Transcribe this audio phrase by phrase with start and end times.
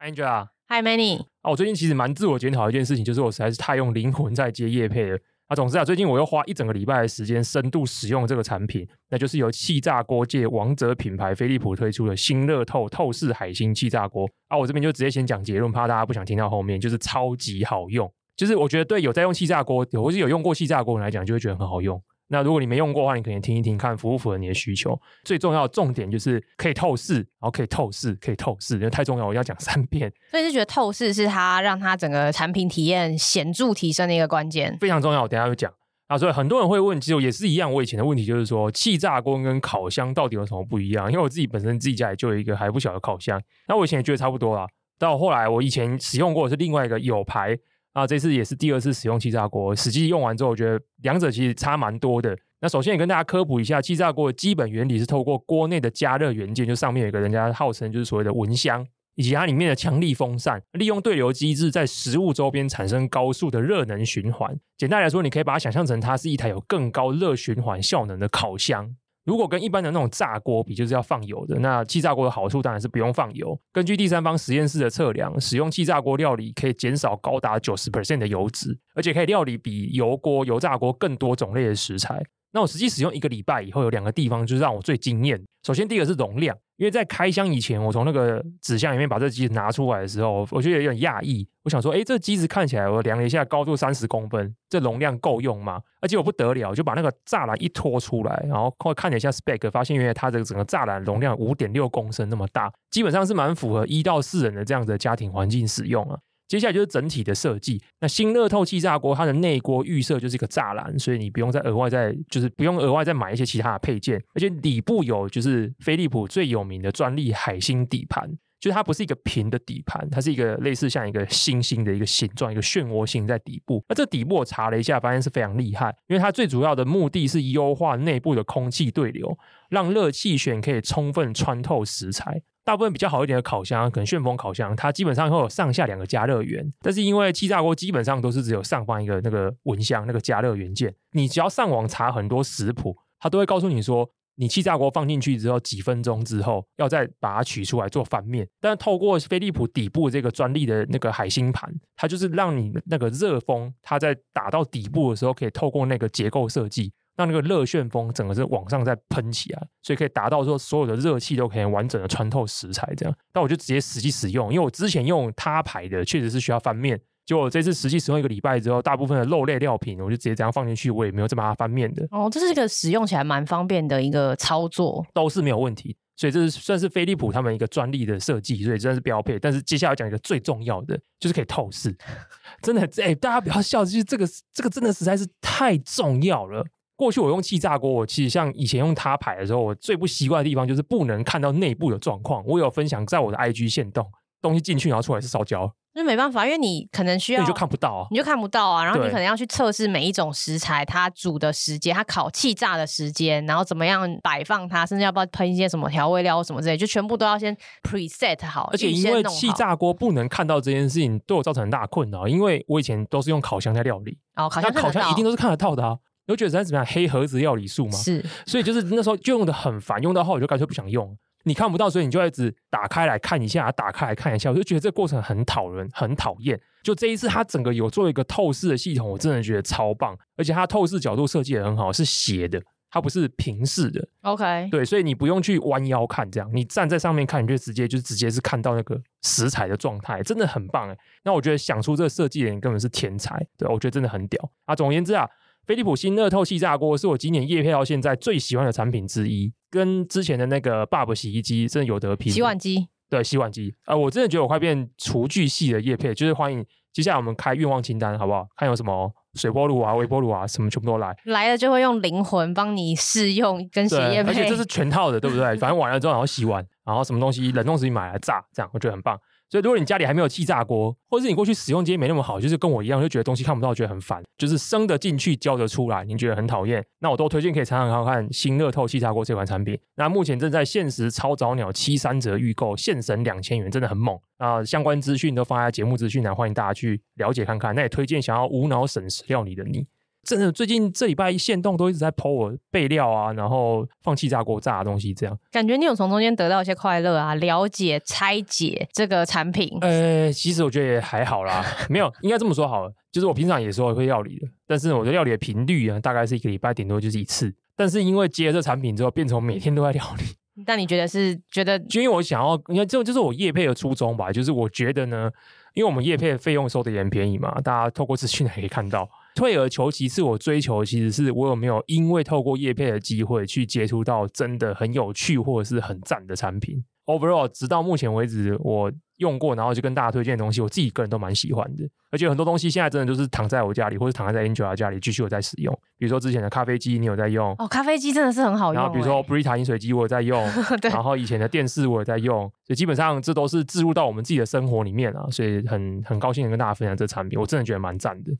[0.00, 0.48] Angela。
[0.68, 1.20] Hi Manny。
[1.42, 5.18] 啊，我最近其实蛮自我检讨的一件事情，就是我实在是太用灵魂在接叶配了。
[5.46, 14.28] 啊，总之啊，最近我又花一整个礼拜的时间深度使用这个产品，那就是由气炸锅界王者品牌飞利浦推出的新乐透透视海星气炸锅。
[14.48, 18.12] 啊，我这边就直接先讲结论，怕大家不想听到后面，就是超级好用。
[18.36, 22.02] 就是我觉得对有在用气炸锅，或是有用过气炸锅的人来讲，就会觉得很好用。
[22.28, 24.98] 那如果你没用过的话，你可以听一听，看符不符合你的需求。
[25.24, 30.12] 最重要的重点就是可以透视，然后可以透视，可以透视，因为太重要，我要讲三遍。
[30.30, 35.22] 所以是觉得透视是它让它整个产品体验显著提升的一个关键，非常重要。
[35.22, 35.72] 我等一下会讲
[36.08, 36.18] 啊。
[36.18, 41.08] 所以很多人会问，其实也是一样，我以前的问题就是说，气炸锅跟烤箱到底有什么不一样？
[41.10, 44.66] 因为我自己本身自己家里就有一个还不小的烤箱，那我以前也觉得差不多啦。
[44.98, 47.56] 到后来，我以前使用过的是另外一个有牌。
[47.96, 52.36] 啊，这次也是第二次使用气炸锅，实际用完之后，我觉得两者其实差蛮多的。
[52.60, 64.54] 那首先也跟大家科普一下，气炸锅的基本原理是透过锅内的加热元件，就上面有一个人家号称就是所谓的蚊香，以及它里面的强力风扇，利用对流机制在食物周边产生高速的热能循环。
[64.76, 68.94] 简单来说，你可以把它想象成它是一台有更高热循环效能的烤箱。
[69.26, 71.58] 如果跟一般的那种炸锅比，就是要放油的。
[71.58, 73.60] 那气炸锅的好处当然是不用放油。
[73.72, 82.22] 根据第三方实验室的测量，使用气炸锅料理可以减少高达九十 percent 的油脂，而且可以料理比油锅、油炸锅更多种类的食材。
[82.52, 85.38] 那我实际使用一个礼拜以后，有两个地方就是让我最惊艳。
[85.62, 91.46] 首先，第一个是容量，因为在开箱以前，我从那个纸箱里面把这机子拿出来的时候，我觉得有点讶异。
[91.64, 95.82] 我想说，哎，这机子看起来，我量了一下，高度三十公分，这容量够用吗？
[96.00, 106.16] 而且我不得了，就把那个栅栏一拖出来，然后看了一下 spec，发现原来它这个整个栅栏容量五点六公升那么大，基本上是蛮符合一到四人的这样子的家庭环境使用啊。
[106.48, 107.82] 接下来就是整体的设计。
[108.00, 114.22] 那新乐透气炸锅，它的内锅预设就是一个栅栏，所以你不用再额外再就是不用额外再买一些其他的配件。
[114.34, 118.30] 而且底部有就是飞利浦最有名的专利海星底盘，
[118.60, 123.84] 就是它不是一个平的底盘，它是一个类似像一个星星的一个形状，一个漩涡形在底部。
[123.88, 129.36] 那这底部我查了一下，发现是非常厉害，因为它最主要的目的是优化内部的空气对流，
[129.70, 132.42] 让热气旋可以充分穿透食材。
[132.66, 136.68] 大部分比较好一点的烤箱，可能旋风烤箱，它基本上会有上下两个加热源。
[136.80, 148.44] 但是因为气炸锅基本上都是只有上方一个那个蚊香那个加热元件，你只要上网查很多食谱，它都会告诉你说，你气炸锅放进去之后几分钟之后，要再把它取出来做翻面。
[148.60, 156.92] 但透过飞利浦底部这个专利的那个海星盘，它就是让你那个热风，它在打到底部的时候，可以透过那个结构设计。
[157.16, 163.14] 让那个热旋风整个是往上再喷起来，所以可以达到说所有的热气都可以完整的穿透食材这样。
[163.32, 172.06] 但我就直接实际使用，因为我之前用他牌的确实是需要翻面，结果这次实际使用一个礼拜之后，大部分的肉类料品我就直接这样放进去，我也没有再把它翻面的。
[172.10, 175.96] 哦，这是一个使用起来蛮方便的一个操作，都是没有问题。
[176.18, 179.38] 所以这是算是飞利浦他们一个专利的设计，所以真的是标配。
[179.38, 181.94] 但是接下来讲一个最重要的，就是可以透视，
[182.62, 186.64] 真的哎，大家不要笑，就是这个这个真的实在是太重要了。
[186.96, 192.42] 过去我用气炸锅，我其实像以前用它牌的时候，我最不习惯的地方就是不能看到内部的状况。
[192.46, 198.82] 我有分享在我的 IG 线动，东西进去然后出来是烧焦，那没办法，因为你可能需要，你就看不到啊，你就看不到啊。
[198.82, 208.70] 然后你可能要去测试每一种食材它煮的时间，它烤气炸的时间，然后怎么样摆放它，甚至要不要喷一些什么调味料什么之类，就全部都要先 preset 好。
[208.72, 212.26] 而且因为气炸锅不能看到这件事情，对我造成很大的困扰。
[212.26, 215.98] 因为我以前都是用烤箱在料理，哦，烤箱烤箱一定都是看得到的啊。
[216.26, 217.92] 有觉得在怎么样黑盒子料理术吗？
[217.92, 221.16] 是，所以就是那时候就用的很烦，用到后我就干脆不想用。
[221.44, 226.60] 你看不到，所以你就一直打开来看一下，打开来看一下，我就觉得这个过程很讨人，很讨厌。
[226.82, 232.60] 就这一次，它整个有做一个透视的系统，我真的觉得超棒，而且它透视角度设计也很好，是斜的，
[232.90, 234.08] 它不是平视的。
[234.22, 240.98] OK，对，所以你不用去弯腰看，这样你站在上面看，你就直接就直接是看到那个食材的状态，真的很棒哎。
[241.22, 244.74] 那我觉得想出这个设计的人根本是天才，对，我觉得真的很屌啊。
[244.74, 245.30] 总而言之啊。
[245.66, 252.32] 飞利浦新乐透气炸锅是我今年业配到现在最喜欢的产品之一，跟之前的那个 Bob 洗衣机真的有得拼。
[252.32, 258.46] 洗碗机，对，洗碗机啊、呃，我真的觉得我快变厨具系的业配，就是欢迎接下来我们开愿望清单，好不好？
[258.56, 261.12] 看有什么水波炉啊、微波炉啊，什么全部都来。
[261.24, 265.56] 来了就会用灵魂帮你试用跟洗业配，而且这是全套的，对不对？
[265.56, 269.18] 反正完了之后然后洗碗，然后什么东西冷冻食品买来炸，这样我觉得很棒。
[269.60, 279.78] 如果你家里还没有气炸锅，或者是你过去使用经验没那么好，就是跟我一样，就觉得东西看不到，觉得很烦，就是生得进去，焦得出来，你觉得很讨厌，那我都推荐可以尝尝看看新乐透气炸锅这款产品。
[279.96, 284.64] 那目前正在限时超早鸟七三折预购，现省两千元，真的很猛啊！
[284.64, 287.74] 相关资讯都放在节目资讯栏，欢迎大家去了解看看。
[287.74, 289.86] 那也推荐想要无脑省时料理的你。
[290.26, 299.78] 真的最近这礼拜限动都一直在 po 我备料啊，然后放气炸锅炸的东西，这样感觉你有从中间得到一些快乐啊，了解拆解这个产品。
[299.80, 310.24] 呃，其实我觉得也还好啦，没有，应该这么说好了，就是我平常也说会料理的，但是我的料理的频率啊，大概是一个礼拜顶多就是一次，但是因为接了这产品之后，变成每天都在料理。
[310.66, 311.78] 但你觉得是觉得？
[311.80, 315.30] 就因为我想要，因为这就是我业配的初衷吧，就是我觉得呢，
[315.74, 319.08] 因为我们业配的费用收的也很便宜嘛，大家透过资讯可以看到。
[319.36, 326.82] 退而求其次，我追求其实是我有没有因为透过业配的机会去接触到真的很有趣或者是很赞的产品。
[327.04, 331.88] Overall，直到目前为止，我用过，然后就跟大家推荐的东西，我自己个人都蛮喜欢的。
[332.10, 335.72] 而且很多东西现在真的就是躺在我家里，或者躺在 Angela 家里继续有在使用。
[335.98, 337.54] 比如说之前的咖啡机，你有在用？
[337.58, 338.82] 哦，咖啡机真的是很好用。
[338.82, 340.44] 然后比如说 Brita 饮水机，我有在用。
[340.82, 340.90] 对。
[340.90, 345.28] 然后以前的电视我也在用，所以基本上这都是置入到我们自己的生活里面啊。
[345.30, 348.32] 所以很很高兴的跟大家分享这产品，我真的觉得蛮赞的。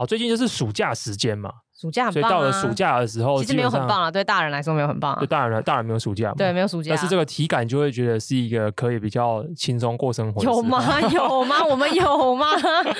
[0.00, 1.52] 好，最近就是暑假时间嘛。
[1.80, 4.10] 暑假很棒、啊、所以到了暑假的时候，其实没有很棒啊。
[4.10, 5.18] 对大人来说没有很棒、啊。
[5.18, 6.34] 对大人来，大人没有暑假嘛。
[6.36, 6.90] 对，没有暑假。
[6.90, 10.42] 但是这个体感就会觉得是一个可以比较轻松过生活。
[10.44, 11.00] 有吗？
[11.10, 11.64] 有吗？
[11.64, 12.46] 我们有吗？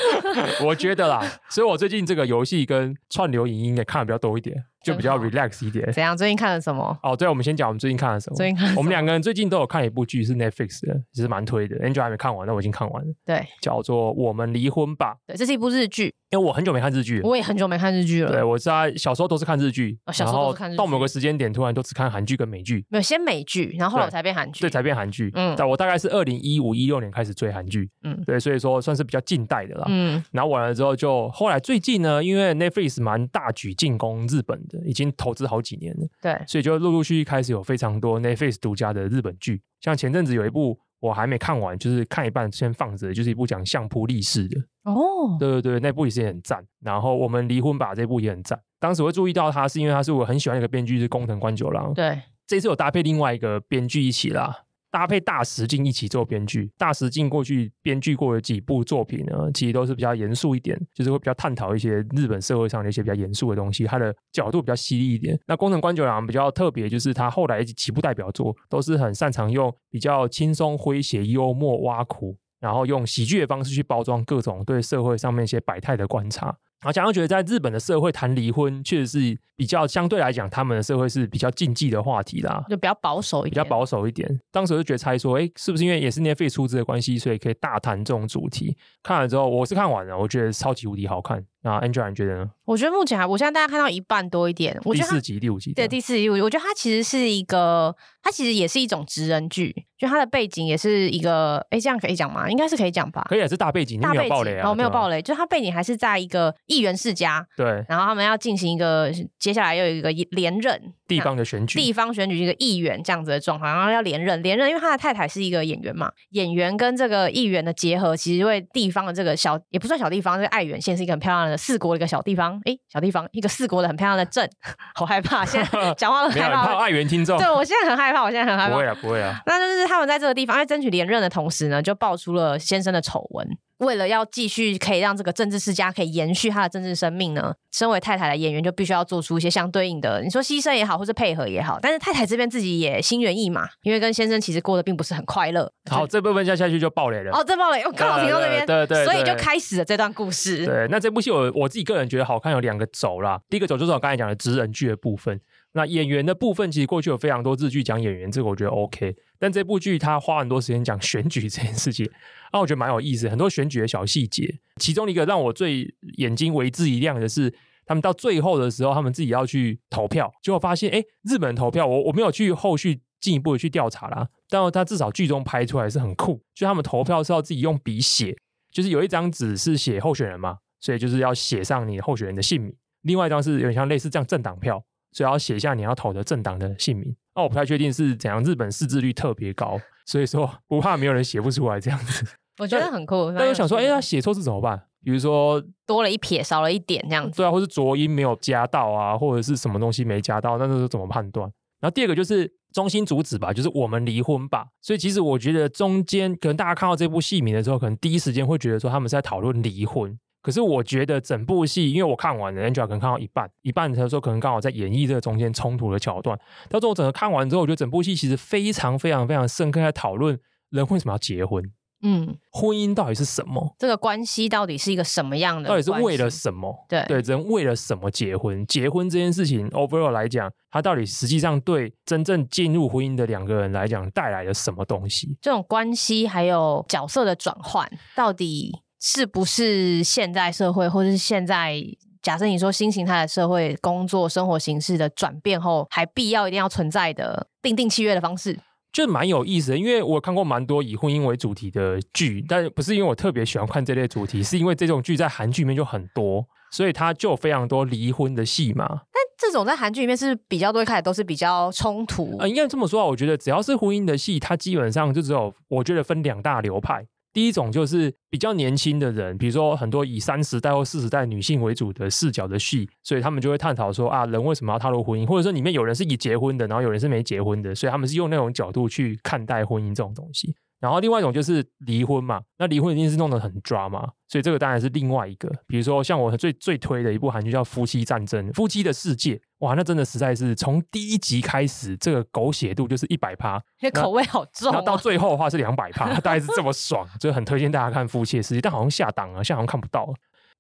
[0.65, 4.65] 我觉得啦，所以我最近这个游戏跟串流影音也看的比较多一点。
[4.83, 5.93] 就比较 relax 一点。
[5.93, 6.17] 怎样？
[6.17, 6.99] 最近看了什么？
[7.03, 8.37] 哦，对，我们先讲我们最近看了什么。
[8.37, 11.77] 最近看，我们两个人最近都有看一部剧，是 Netflix 的，其实蛮推的。
[11.81, 13.09] Angel 还没看完，但我已经看完了。
[13.27, 15.13] 对，叫做《我们离婚吧》。
[15.27, 16.15] 对，这是一部日剧。
[16.31, 18.31] 因为我很久没看日剧，我也很久没看日剧了。
[18.31, 22.87] 对，我在小时候都是看日剧，哦、小时候都是看日剧，到某个时间点突然都只看韩剧跟美剧。
[22.89, 24.61] 没有，先美剧，然后后来才变韩剧。
[24.61, 25.31] 对，才变韩剧。
[25.35, 27.91] 嗯，但我大概是二零一五一六年开始追韩剧。
[28.05, 29.85] 嗯，对，所以说算是比较近代的啦。
[29.89, 35.51] 嗯，然后完了之后就后来最近呢，因为 Netflix 蛮大举进攻日本的，已经投资。
[35.51, 46.65] 好几年了，对，所以就陆陆续续开始有非常多 Netflix 独家的日本剧，像前阵子有一部我还没看完，就是看一半先放着，就是一部讲相扑历史的哦，对对对，那部也是很赞。
[46.83, 54.65] 然后我们离婚吧这部也很赞，当时会注意到他是因为他是我很喜欢一个编剧是工藤官九郎，对，这次有搭配另外一个编剧一起啦。
[54.91, 65.39] 搭配大石静一起做编剧，大石静过去编剧过的几部作品呢，其实都是比较严肃一点，就是会比较探讨一些日本社会上的一些比较严肃的东西，他的角度比较犀利一点。
[65.47, 76.57] 那宫藤官九郎比较特别，就是他后来几部代表作都是很擅长用比较轻松诙谐、幽默、挖苦，然后用喜剧的方式去包装各种对社会上面一些百态的观察。
[76.81, 84.41] 然后，假如觉得在日本的社会谈离婚，确实是比较相对来讲，他们的社会是比较禁忌的话题啦，就比较保守一点，比较保守一点。
[84.51, 88.77] 当时就觉得猜说，哎，是不是因为也是 Netflix 出资的关系，所以可以大谈这种主题？
[89.03, 91.45] 看了之后，我是看完了，我觉得超级无敌好看。
[91.63, 92.51] 那 Angela 你觉得呢？
[92.65, 94.79] 我觉得目前还，我现在大家看到一半多一点。
[94.85, 102.49] 我觉得第四集、第五集，对，第四集，我觉得它其实是一个，它其实也是一种职人剧，就它的背景也是一个，哎，这样可以讲吗？
[102.49, 103.27] 应该是可以讲吧？
[103.29, 122.61] 可以，是大背景，大背景，没有啊，哦，没有暴雷，就它背景还是在一个议员世家，对，然后他们要进行一个，接下来又有一个连任地方的选举，地方选举一个议员这样子的状况，然后要连任，连任，因为他的太太是一个演员嘛，演员跟这个议员的结合，其实为地方的这个小也不算小地方，这个爱媛县是一个很漂亮的四国的一个小地方。
[122.65, 124.49] 哎，小地方一个四国的很漂亮的镇，
[124.95, 125.45] 好害怕！
[125.45, 127.39] 现在 讲话都害怕，怕爱媛听众。
[127.39, 128.73] 对，我现在很害怕，我现在很害怕。
[128.73, 129.41] 不会啊，不会啊。
[129.47, 133.49] 那就是他们在这个地方，在争取连任的同时呢，就爆出了先生的丑闻。
[133.81, 141.79] 为了要继续可以让这个政治世家可以延续他的政治生命呢，身为太太的演员就必须要做出一些相对应的，你说牺牲也好，或是配合也好。
[141.81, 145.71] 但是太太这边自己也心猿意马，因为跟先生其实过得并不是很快乐。
[145.91, 147.33] 好，这部分下下去就爆雷了。
[147.33, 150.65] 哦，这爆雷，我刚好停到这边，对对，对，对，所以就开始了这段故事。
[150.65, 155.41] 对，那这部戏我我自己个人觉得好看有两个轴啦，第一个轴就是我刚才讲的职人剧的部分。
[155.73, 159.15] 那演员的部分，其实过去有非常多日剧讲演员，这个我觉得 OK。
[159.39, 162.05] 但这部剧他花很多时间讲选举 这件事情，
[162.51, 164.59] 啊，我觉得蛮有意思，很多选举的小细节。
[164.77, 167.53] 其中一个让我最眼睛为之一亮的是，
[167.87, 178.37] 他们到最后的时候，他们自己要去投票，结果发现，哎，日本投票，我我没有去后续进一步的去调查啦，但他至少剧中拍出来是很酷，就他们投票是要自己用笔写，
[178.73, 184.85] 就是有一张纸是写候选人嘛，所以就是要写上你候选人的姓名，另外一张是有点像类似这样政党票。
[185.13, 187.15] 所以要写下你要投的政党的姓名。
[187.35, 192.27] 那我不太确定是怎样，日本识字率特别高，所以说不怕没有人写不出来这样子。
[192.59, 193.33] 我觉得很酷。
[193.37, 194.83] 但又想说，哎、欸，他写错字怎么办？
[195.03, 197.39] 比如说多了一撇，少了一点这样子。
[197.39, 201.51] 对啊，或是浊音没有加到啊，或者是什么东西没加到，那这是怎么判断？
[201.81, 204.67] 然后第二个就是中心主旨吧，就是我们离婚吧。
[204.83, 210.19] 所以其实我觉得中间可能大家看到这部戏名的时候，可能第一时间会觉得说他们是在讨论离婚。
[210.43, 216.39] 可是我觉得整部戏，因为我看完了，Angela 可能看到一半，一半的时候可能刚好在演绎这个中间冲突的桥段。
[216.69, 220.39] 到最后整个看完之后，我觉得整部戏其实非常非常非常深刻，在讨论
[220.71, 221.63] 人为什么要结婚。
[222.03, 223.77] 嗯，婚姻到底是什么？
[223.79, 225.69] 这个关系到底是一个什么样的？
[225.69, 226.75] 到底是为了什么？
[226.89, 228.65] 对对，人为了什么结婚？
[228.67, 235.37] 结婚这件事情，overall 来讲，它到底实际上对真正进入婚姻的两个人来讲带来了什么东西？
[235.43, 241.83] 这种关系还有角色的转换，到底是不是现在社会，或者是现在
[242.23, 248.59] 假设你说新形态的社会工作生活形式的转变后，还必要一定要存在的订定契约的方式？
[248.93, 258.87] 就蛮有意思的，因为我看过蛮多以婚姻为主题的剧，但不是因为我特别喜欢看这类主题，是因为这种剧在韩剧里面就很多，所以它就有非常多离婚的戏嘛。
[258.89, 262.37] 但这种在韩剧里面是比较多，一开始都是比较冲突。
[262.41, 267.07] 呃，应该这么说啊，我觉得只要是婚姻的戏，它基本上就只有我觉得分两大流派。
[267.33, 280.55] 第一种就是比较年轻的人，比如说很多以三十代或四十代女性为主的视角的戏，所以他们就会探讨说啊，人为什么要踏入婚姻，或者说里面有人是已结婚的，然后有人是没结婚的，所以他们是用那种角度去看待婚姻这种东西。
[280.81, 285.47] 然后另外一种就是离婚嘛，那离婚一定是弄得很抓嘛，所以这个当然是另外一个。
[285.67, 300.15] 比如说像我最最推的一部韩剧叫《夫妻战争》，夫妻的世界，哇，那真的实在是从第一集开始，这个狗血度就是一百趴，那口味好重啊，然后到最后的话是两百趴，大概是这么爽，就很推荐大家看《夫妻的世界》，但好像下档了，现在好像看不到了。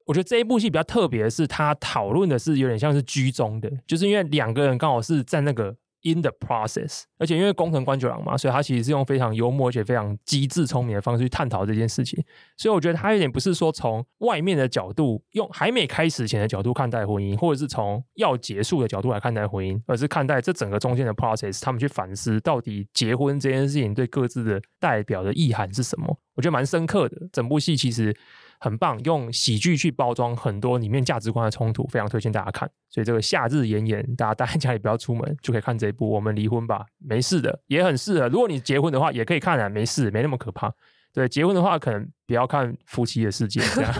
[0.04, 5.74] 我觉得这一部戏比较特别的是，它讨论的是有点像是居中的，就是因为两个人刚好是在那个。
[6.02, 12.24] In the process，而且因为宫藤官九郎嘛，所以他其实是用非常幽默而且非常机智聪明的方式去探讨这件事情。
[12.56, 26.18] 所以我觉得他有点不是说从外面的角度，用还没开始前的角度看待婚姻，或者是从要结束的角度来看待婚姻，而是看待这整个中间的 process，他们去反思到底结婚这件事情对各自的代表的意涵是什么。
[26.34, 27.28] 我觉得蛮深刻的。
[27.30, 28.16] 整部戏其实。
[28.62, 32.70] 很棒，用喜剧去包装很多里面价值观的冲突，非常推荐大家看。
[32.90, 36.08] 所以这个夏日炎炎，大家待在家里不要出门，就可以看这一部。
[36.08, 38.28] 我们离婚吧，没事的，也很适合。
[38.28, 40.70] 如果你结婚的话，也可以看啊，没事，没那么可怕。
[41.12, 43.92] 对，结婚的话，可能不要看夫妻的世界这样。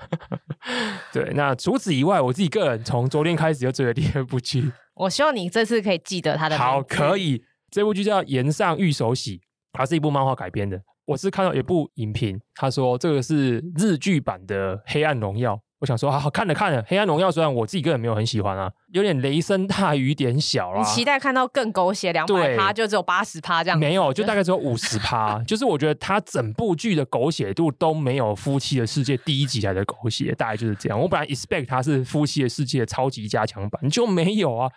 [1.12, 4.72] 对，那除此以外，我自己个人从昨天开始就追了第二部剧。
[4.94, 6.64] 我希望你这次可以记得它的名。
[6.64, 7.44] 好，可以。
[7.70, 9.38] 这部剧叫《岩上御手洗》，
[9.72, 10.82] 它是一部漫画改编的。
[11.10, 15.56] 我是看到一部影评，他说这个是日剧版的《黑暗荣耀》。
[15.80, 20.78] 我想说，好好看了看了，《黑暗荣耀》虽然我自己个人没有很喜欢啊，有点雷声大雨点小啊。
[20.78, 23.76] 你期待看到更狗血两百趴，就只有八十趴这样？
[23.76, 25.42] 没有，就大概只有五十趴。
[25.42, 31.00] 就是我觉得它整部剧的狗血度都没有《夫妻的世界》第一集来的狗血，大概就是这样。
[31.00, 34.70] 我本来 expect 它是《夫妻的世界》超级加强版，就没有啊。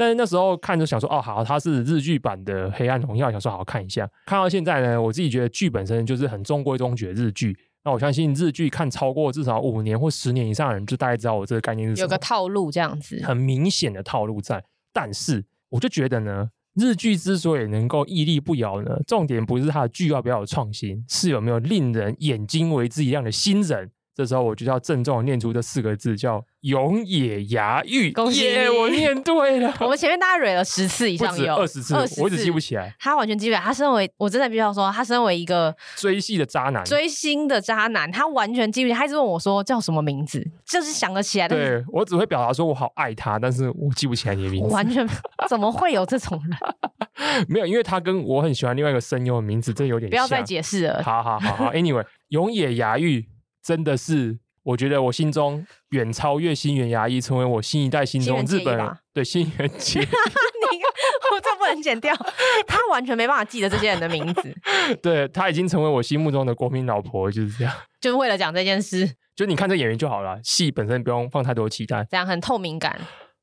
[0.00, 4.08] 但是那时候看就想说，哦，好，它是日剧版的《黑暗荣耀》，想说好好看一下。
[4.24, 7.54] 看到现在呢，我自己觉得剧本身就是很中规中矩的日剧。
[7.84, 12.04] 那我相信日剧看超过至少五年或十年以上的人，就大概知道我这个概念是什么。
[12.04, 14.64] 有个套路这样子，很明显的套路在。
[14.90, 23.90] 但是我就觉得呢，日剧之所以能够屹立不摇呢，重点不是它的剧要不要有创新，是有没有令人眼睛为之一亮的新人。
[24.20, 28.12] 这时候我就要郑重念出这四个字，叫永野牙玉。
[28.12, 29.74] 恭喜我念对了。
[29.80, 32.94] 我们前面大概蕊了十次以上有，有二十次，我一直记不起来。
[32.98, 33.60] 他完全记不起来。
[33.62, 38.98] 他身为，我真的必须要说，他身为一个追戏的渣男，追星的渣男，他完全记不起来。
[38.98, 41.48] 他一直问我说叫什么名字，就是想得起来。
[41.48, 44.74] 对，我只会表达说我好爱他，但是我记不起来你的名字。
[44.74, 45.08] 完全
[45.48, 46.58] 怎么会有这种人？
[47.48, 50.10] 没有，因为他跟我很喜欢另外一个声优的名字，这有点像。
[50.10, 51.02] 不要再解释了。
[51.02, 53.26] 好好好 好，Anyway，永野芽郁。
[53.62, 58.96] 真的是，我觉得我心中远超越新垣结衣，成为我新一代心中日本人。
[59.12, 60.78] 对，新垣结衣， 你
[61.32, 62.14] 我这不能剪掉，
[62.66, 64.54] 他完全没办法记得这些人的名字。
[65.02, 67.74] 对，他已经成为我心目中的国民老婆，就是这样。
[68.00, 72.98] 就是为了讲这件事， 就你看这演员就好了，戏本身不用放太多期待，这样很透明感。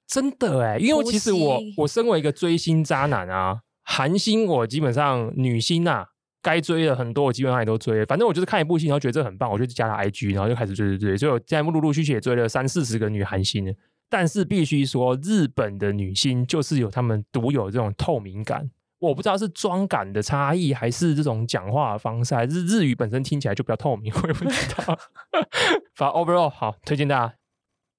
[0.08, 6.08] 真的哎，因为其实我我身为一个追星渣男啊，韩星我基本上女星啊。
[6.48, 8.06] 该追的很多，我基本上也都追。
[8.06, 11.18] 反正我就是看一部戏，然后觉得这很棒，我就加了 IG，然后就开始追追追。
[11.18, 13.76] 所以我现在陆陆续续也追了三四十个女韩星。
[14.10, 18.72] 但是必须说，日本的女星就是有她们独有这种透明感。
[19.00, 24.98] 我不知道是妆感的差异，还是这种讲话的方式，还是日语本身听起来就比较透明， 我也不知道。
[25.96, 27.34] 反正 overall 好，推荐大家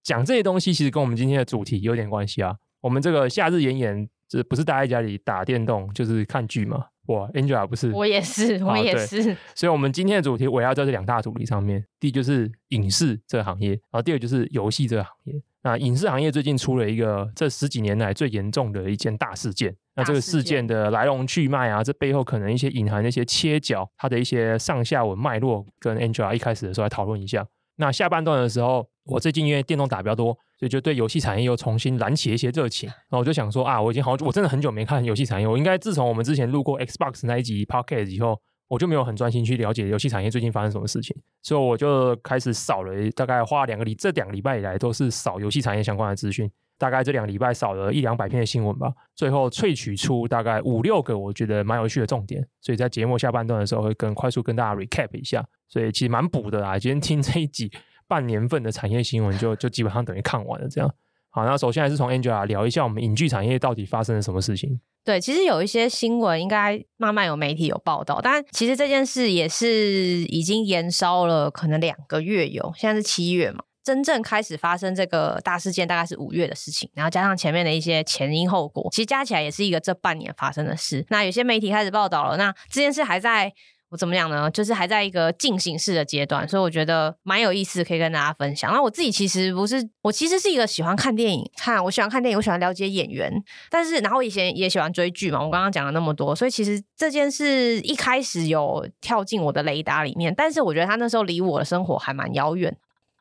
[0.02, 2.56] 讲这些东西，其实跟我们今天的主题有点关系啊。
[2.80, 6.86] 我们这个夏日炎炎，这不是待在家里打电动，就是看剧嘛。
[7.08, 9.36] 哇，Angela 不是，我也是，我也是。
[9.54, 11.84] 所以，我们今天的主题围绕在这两大主题上面。
[11.98, 15.42] 第一就是影视这个行业，然后第二就是游戏这个行业。
[15.62, 19.74] 那影视行业最近出了一个这十几年来最严重的一件大事件。
[19.96, 27.44] 那这个事件的来龙去脉啊，这背后可能一些隐含的一些切角，它的一些上下文脉络，跟 Angela 一开始的时候来讨论一下。
[27.78, 32.88] 那下半段的时候，我最近因为电动打比较多，所以就对游戏产业又重新燃起一些热情。
[32.88, 35.46] 然后我就想说啊，我已经好久，我真的很久没看游戏产业。
[35.46, 56.78] 我应该自从我们之前录过 Xbox 那一集 Podcast 以后，我就没有很专心去了解游戏产业最近发生什么事情，所以我就开始扫了，大概花两个礼，这两个礼拜以来都是扫游戏产业相关的资讯，大概这两个礼拜扫了一两百篇的新闻吧，最后萃取出大概五六个我觉得蛮有趣的重点，所以在节目下半段的时候会更快速跟大家 recap 一下，所以其实蛮补的啦。
[56.78, 57.70] 今天听这一集
[58.06, 60.94] 半年份的产业新闻就就基本上等于看完了这样。
[61.30, 64.80] 好，那首先还是从 Angela 聊一下我们影剧产业到底发生了什么事情。
[65.04, 81.04] 对，其实有一些新闻应该慢慢有媒体有报道，但其实这件事也是已经延烧了，可能两个月有，现在是七月嘛，真正开始发生这个大事件大概是五月的事情，然后加上前面的一些前因后果，其实加起来也是一个这半年发生的事。
[81.10, 83.52] 那有些媒体开始报道了，那这件事还在。
[83.90, 84.50] 我怎么讲呢？
[84.50, 88.70] 就是还在一个进行式的阶段，所以我觉得蛮有意思，可以跟大家分享。
[88.72, 93.32] 那我自己其实不是，我其实是一个喜欢看电影，看我喜欢看电影，我喜欢了解演员，
[93.70, 95.42] 但是然后以前也喜欢追剧嘛。
[95.42, 102.76] 我刚刚讲了那么多，所以其实这件事一开始有跳进我的雷达里面，但是我觉得他那时候离我的生活还蛮遥远。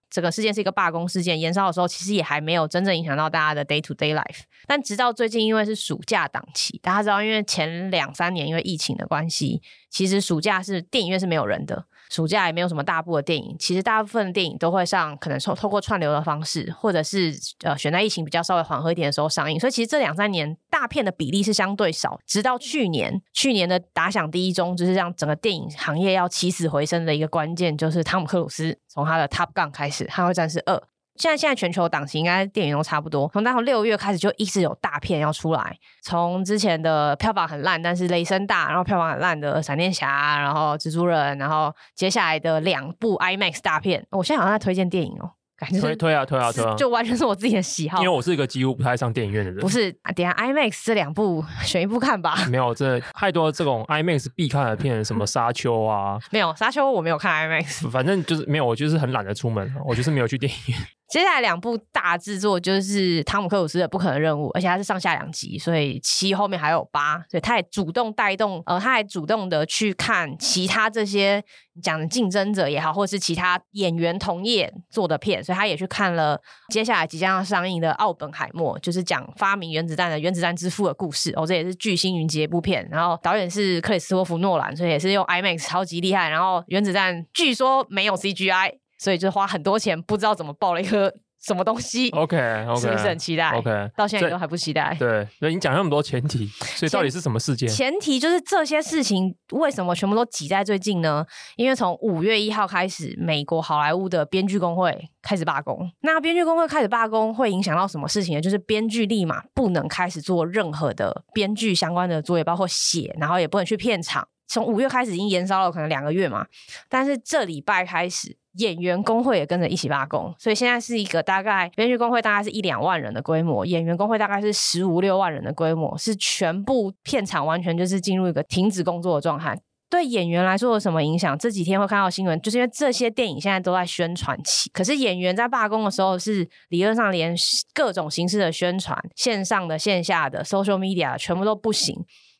[0.10, 4.42] 这个事件是一个罢工事件，延烧的时候其实也还没有真正影响到大家的 day to day life。
[4.66, 11.86] 但直到最近，因为是暑假档期，大家知道，因为前两三年因为疫情的关系，其实暑假是电影院是没有人的。
[12.10, 17.34] 暑假也没有什么大部的电影，其实大部分电影都会上，可能透透过串流的方式，或者是
[17.64, 19.60] 呃选在疫情比较稍微缓和一点的时候上映。
[19.60, 30.76] 所以其实这两三年大片的比例是相对少，直到去年，去年的打响第一钟，就是让整个电影行业要起死回生的一个关键，就是汤姆克鲁斯从他的 Top Gun 开始，《捍卫战士二》。
[31.18, 35.76] 现在现在全球档期应该电影都差不多，从大概六月开始就一直有大片要出来。
[36.04, 47.98] 从之前的票房很烂，但是雷声大，然后票房很烂的闪电侠，然后蜘蛛人，然后接下来的两部 IMAX 大片，我现在好像在推荐电影哦，感觉推推啊推啊推啊，就完全是我自己的喜好。
[47.98, 49.60] 因为我是一个几乎不太上电影院的人。
[49.60, 52.36] 不是，等下 IMAX 这两部 选一部看吧。
[52.50, 60.80] 没有，这太多这种 IMAX 必看的片，什么沙丘啊，没有沙丘我没有看 IMAX，反正就是没有，我就是很懒得出门，我就是没有去电影院。
[61.10, 71.42] 接下来两部大制作就是汤姆克鲁斯的《不可能任务》，而且它是上下两集，所以七后面还有八，所以他也主动带动，呃，他还主动的去看其他这些
[71.82, 76.38] 讲的竞争者也好，或是其他演员同业做的片，所以他也去看了
[76.74, 81.32] 接下来即将要上映的《奥本海默》，就是讲发明原子弹的原子弹之父的故事。
[81.38, 86.30] 哦，这也是巨星云集一部片，然后导演是克里斯托弗诺兰，所以也是用 IMAX 超级厉害。
[86.30, 88.74] 然后原子弹据说没有 CGI。
[88.98, 92.10] 所以就花很多钱，不知道怎么爆了一个什么东西。
[92.18, 94.96] Okay, 是不是很期待？OK，到现在都还不期待。
[94.98, 97.70] 对，所以你讲那么多前提，所以到底是什么事件？
[97.70, 101.26] 前提就是这些事情为什么全部都挤在最近呢？
[101.56, 105.90] 因为从五月一号开始，美国好莱坞的编剧工会开始罢工。
[106.02, 108.42] 那编剧工会开始罢工，会影响到什么事情呢？
[108.42, 114.28] 就是编剧立马不能开始做任何的编剧相关的作业，包括写，然后也不能去片场。
[114.50, 116.48] 从五月开始已经延烧了可能两个月嘛，
[116.90, 118.38] 但是这礼拜开始。
[118.58, 129.58] 演员工会也跟着一起罢工，所以现在是一个大概编剧工会大概是一两万人的规模，演员工会大概是十五六万人的规模，是全部片场完全就是进入一个停止工作的状态。
[129.90, 131.38] 对演员来说有什么影响？
[131.38, 137.34] 这几天会看到新闻，就是因为这些电影现在都在宣传期，可是演员在罢工的时候是理论上连
[137.74, 141.96] 各种形式的宣传，线上的、线下的、social media 全部都不行。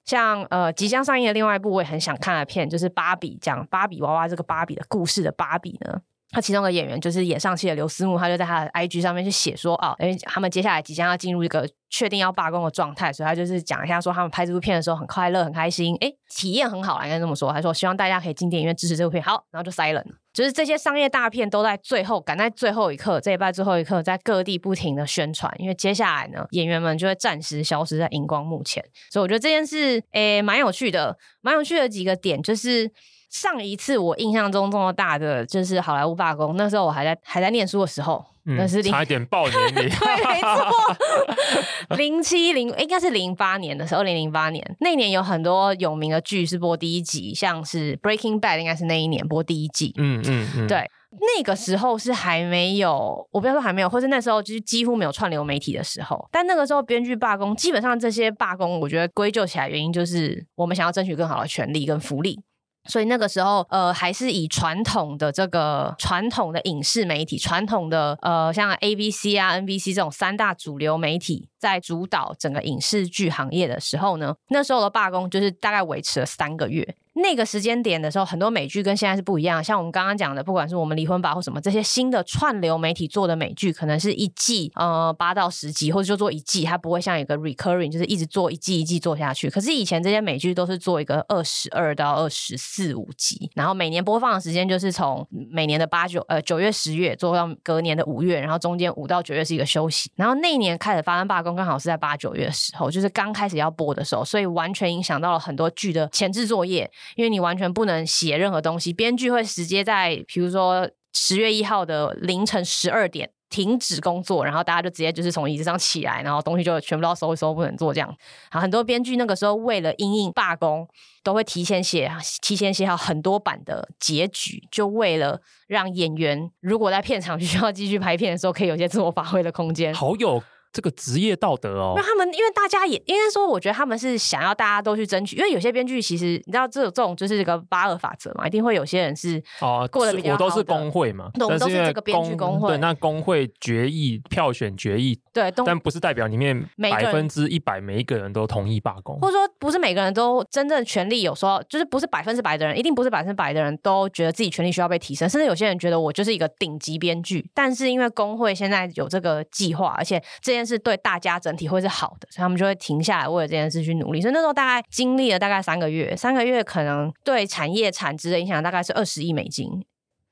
[0.08, 6.02] 像呃即将上映的另外一部我也很想看的片，就是芭比，讲芭比娃娃这个芭比的故事的芭比呢。
[6.32, 17.52] 他其中的演员就是演上戏的刘思慕，他就在他的 IG 上面去写说啊，因为他们接下来即将要进入一个确定要罢工的状态，所以他就是讲一下说他们拍这部片的时候很快乐、很开心，诶，体验很好，应该这么说。
[17.54, 32.92] 他说希望大家可以进电影院支持这部片，好，然后就 silent，就是这些商业大片都在最后赶在最后一刻，这一拜最后一刻在各地不停的宣传，因为接下来呢，演员们就会暂时消失在荧光幕前，所以我觉得这件事诶蛮有趣的，蛮有趣的几个点就是。
[33.30, 50.90] 上一次我印象中这么大的就是好莱坞罢工，那时候我还在还在念书的时候，嗯、那是差一点爆年 龄，对，没错，零七零应该是零八年的时候，二零零八年那年有很多有名的剧是播第一集，像是 Breaking Bad 应该是那一年播第一季，嗯嗯嗯，对，
[51.38, 62.40] 那个时候是还没有，我不要说还没有，或是那时候就是几乎没有串流媒体的时候，但那个时候编剧罢工，基本上这些罢工，我觉得归咎起来原因就是我们想要争取更好的权利跟福利。
[62.88, 76.96] 所以那个时候，呃，还是以传统的这个传统的影视媒体，传统的呃，像 ABC 啊、NBC 这种三大主流媒体在主导整个影视剧行业的时候呢，那时候的罢工就是大概维持了三个月。
[77.18, 79.64] 那个时间点的时候，很多美剧跟现在是不一样。
[79.64, 89.50] 像我们刚刚讲的，不管是我们离婚吧或什么这些新的串流媒体做的美剧，可能是一季呃八到十集，或者就做一季，它不会像一个 recurring，就是一直做一季一季做下去。
[89.50, 100.12] 可是以前这些美剧都是做一个二十二到二十四五集，然后每年播放的时间就是从每年的八九呃九月十月做到隔年的五月，然后中间五到九月是一个休息。
[100.16, 113.32] 然后那一年开始发生罢工，刚好是在八九月的时候，就是刚开始要播的时候，所以完全影响到了很多剧的前置作业，因为你完全不能写任何东西，编剧会直接在比如说十月一号的凌晨十二点。
[113.50, 118.14] 停止工作，然后大家就直接就是从椅子上起来，然后东西就全部都要收一收，不能做这样。
[118.52, 120.86] 好，很多编剧那个时候为了因应罢工，
[121.24, 129.94] 都会提前写，提前写好很多版的结局，就为了让演员如果在片场 需要继续拍片的时候，可以有些自我发挥的空间。
[129.94, 130.44] 好有。
[130.78, 140.46] 这个职业道德哦，那他们因为大家也应该说，我觉得他们是想要大家都去争取，因为有些编剧其实你知道，这种这种就是这个八二法则嘛，一定会有些人是哦过得比较好的。
[140.46, 142.70] 我都是工会嘛，我们都是这个编剧工会。
[142.70, 161.38] 对，那工会决议票选决议，对，但不是代表里面百分之一百每一个人都同意罢工，或者说不是每个人都真正权利有说，就是不是百分之百的人，一定不是百分之百的人都觉得自己权利需要被提升，甚至有些人觉得我就是一个顶级编剧，但是因为工会现在有这个计划，而且这件事对大家。
[161.40, 164.20] 整体会是好的，所以他们就会停下来为了这件事去努力。
[164.20, 169.70] 所以那时候大概经历了大概三个月，三个月可能对产业产值的影响大概是二十亿美金。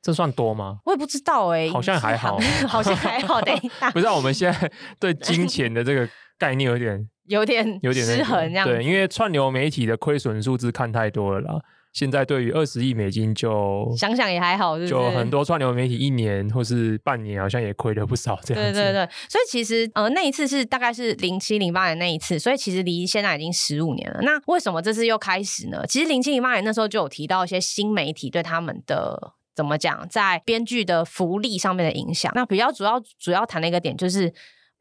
[0.01, 0.79] 这算多吗？
[0.85, 3.39] 我也不知道哎、欸，好像还好，好像还好。
[3.39, 11.61] 等一下，不知道我们现在对金钱的这个概念有点有点有点失衡，这样对，因为串流媒体的亏损数字看太多了啦。
[11.95, 18.73] 现在对于二十亿美金就，想想也还好是是，就很多串流媒体一年或是半年好像也亏了不少这样子。
[18.73, 24.19] 对对对，所以其实呃那一次是大概是零七零八年那一次，所以其实离现在已经十五年了。
[24.23, 25.85] 那为什么这次又开始呢？
[25.87, 32.29] 其实零七零八年那时候就有提到一些新媒体对他们的怎么讲，在编剧的福利上面的影响。
[32.35, 34.33] 那比较主要主要谈的一个点就是。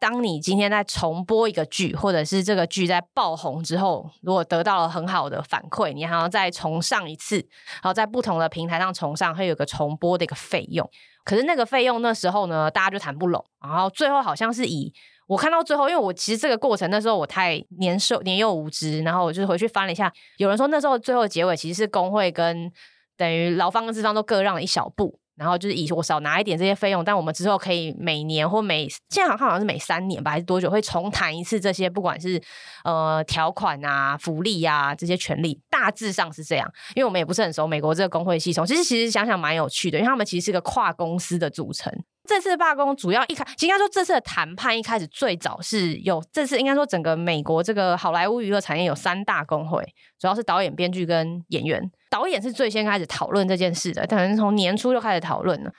[0.05, 10.87] 当你今天在重播一个剧，或者是这个剧在爆红之后，如果得到了很好的反馈，你还要再重上一次，然后在不同的平台上重上，会有个重播的一个费用。
[11.25, 13.43] 可是那个费用那时候呢，大家就谈不拢。
[13.63, 14.93] 然后最后好像是以
[15.27, 22.71] 我看到最后，因为我其实这个过程那时候我太年少年幼无知，然后我就回去翻了一下，有人说那时候最后结尾其实是工会跟
[23.17, 25.19] 等于劳方跟资方都各让了一小步。
[25.37, 32.41] 然后就是以我少拿一点这些费用，但我们之后可以每年或每现在好像好像是每三年吧，还是多久会重谈一次这些，不管是
[32.85, 36.71] 呃条款啊、福利啊这些权利，大致上是这样。
[36.95, 41.93] 因为我们也不是很熟美国这个工会系统，其实其实想想蛮有趣的，因为他们其实是个跨公司的组成。
[42.27, 49.85] 这次罢工主要一开，应该说这次的谈判一开始最早是有这次应该说整个美国这个好莱坞娱乐产业有三大工会，
[50.19, 51.91] 主要是导演、编剧跟演员。
[52.09, 55.71] 导演是最先开始讨论这件事的，可能从年初就开始讨论了。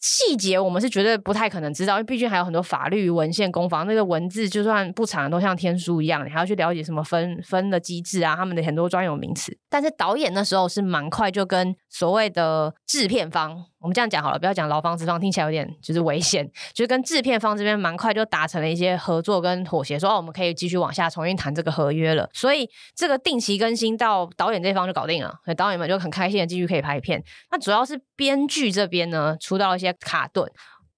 [0.00, 9.54] 细节我们是绝对不太可能知道，因为毕竟还有很多法律文献攻防，那个文字就算不长，都像天书一样，你还要去了解什么分分的机制啊，他们的很多专有名词。
[9.68, 13.66] 但是导演那时候是蛮快就跟所谓的制片方。
[13.80, 16.46] 我们这样讲好了，不要讲劳方资方，听起来有点就是危险。
[16.74, 22.28] 就是跟制片方这边蛮快就达成了一些合作跟妥协，说哦，我们可以继续往下重新谈这个合约了。
[22.34, 27.22] 所以这个定期更新到导演这方就搞定了，所以导演们就很开心的继续可以拍片。
[27.50, 30.46] 那主要是编剧这边呢，出到一些卡顿。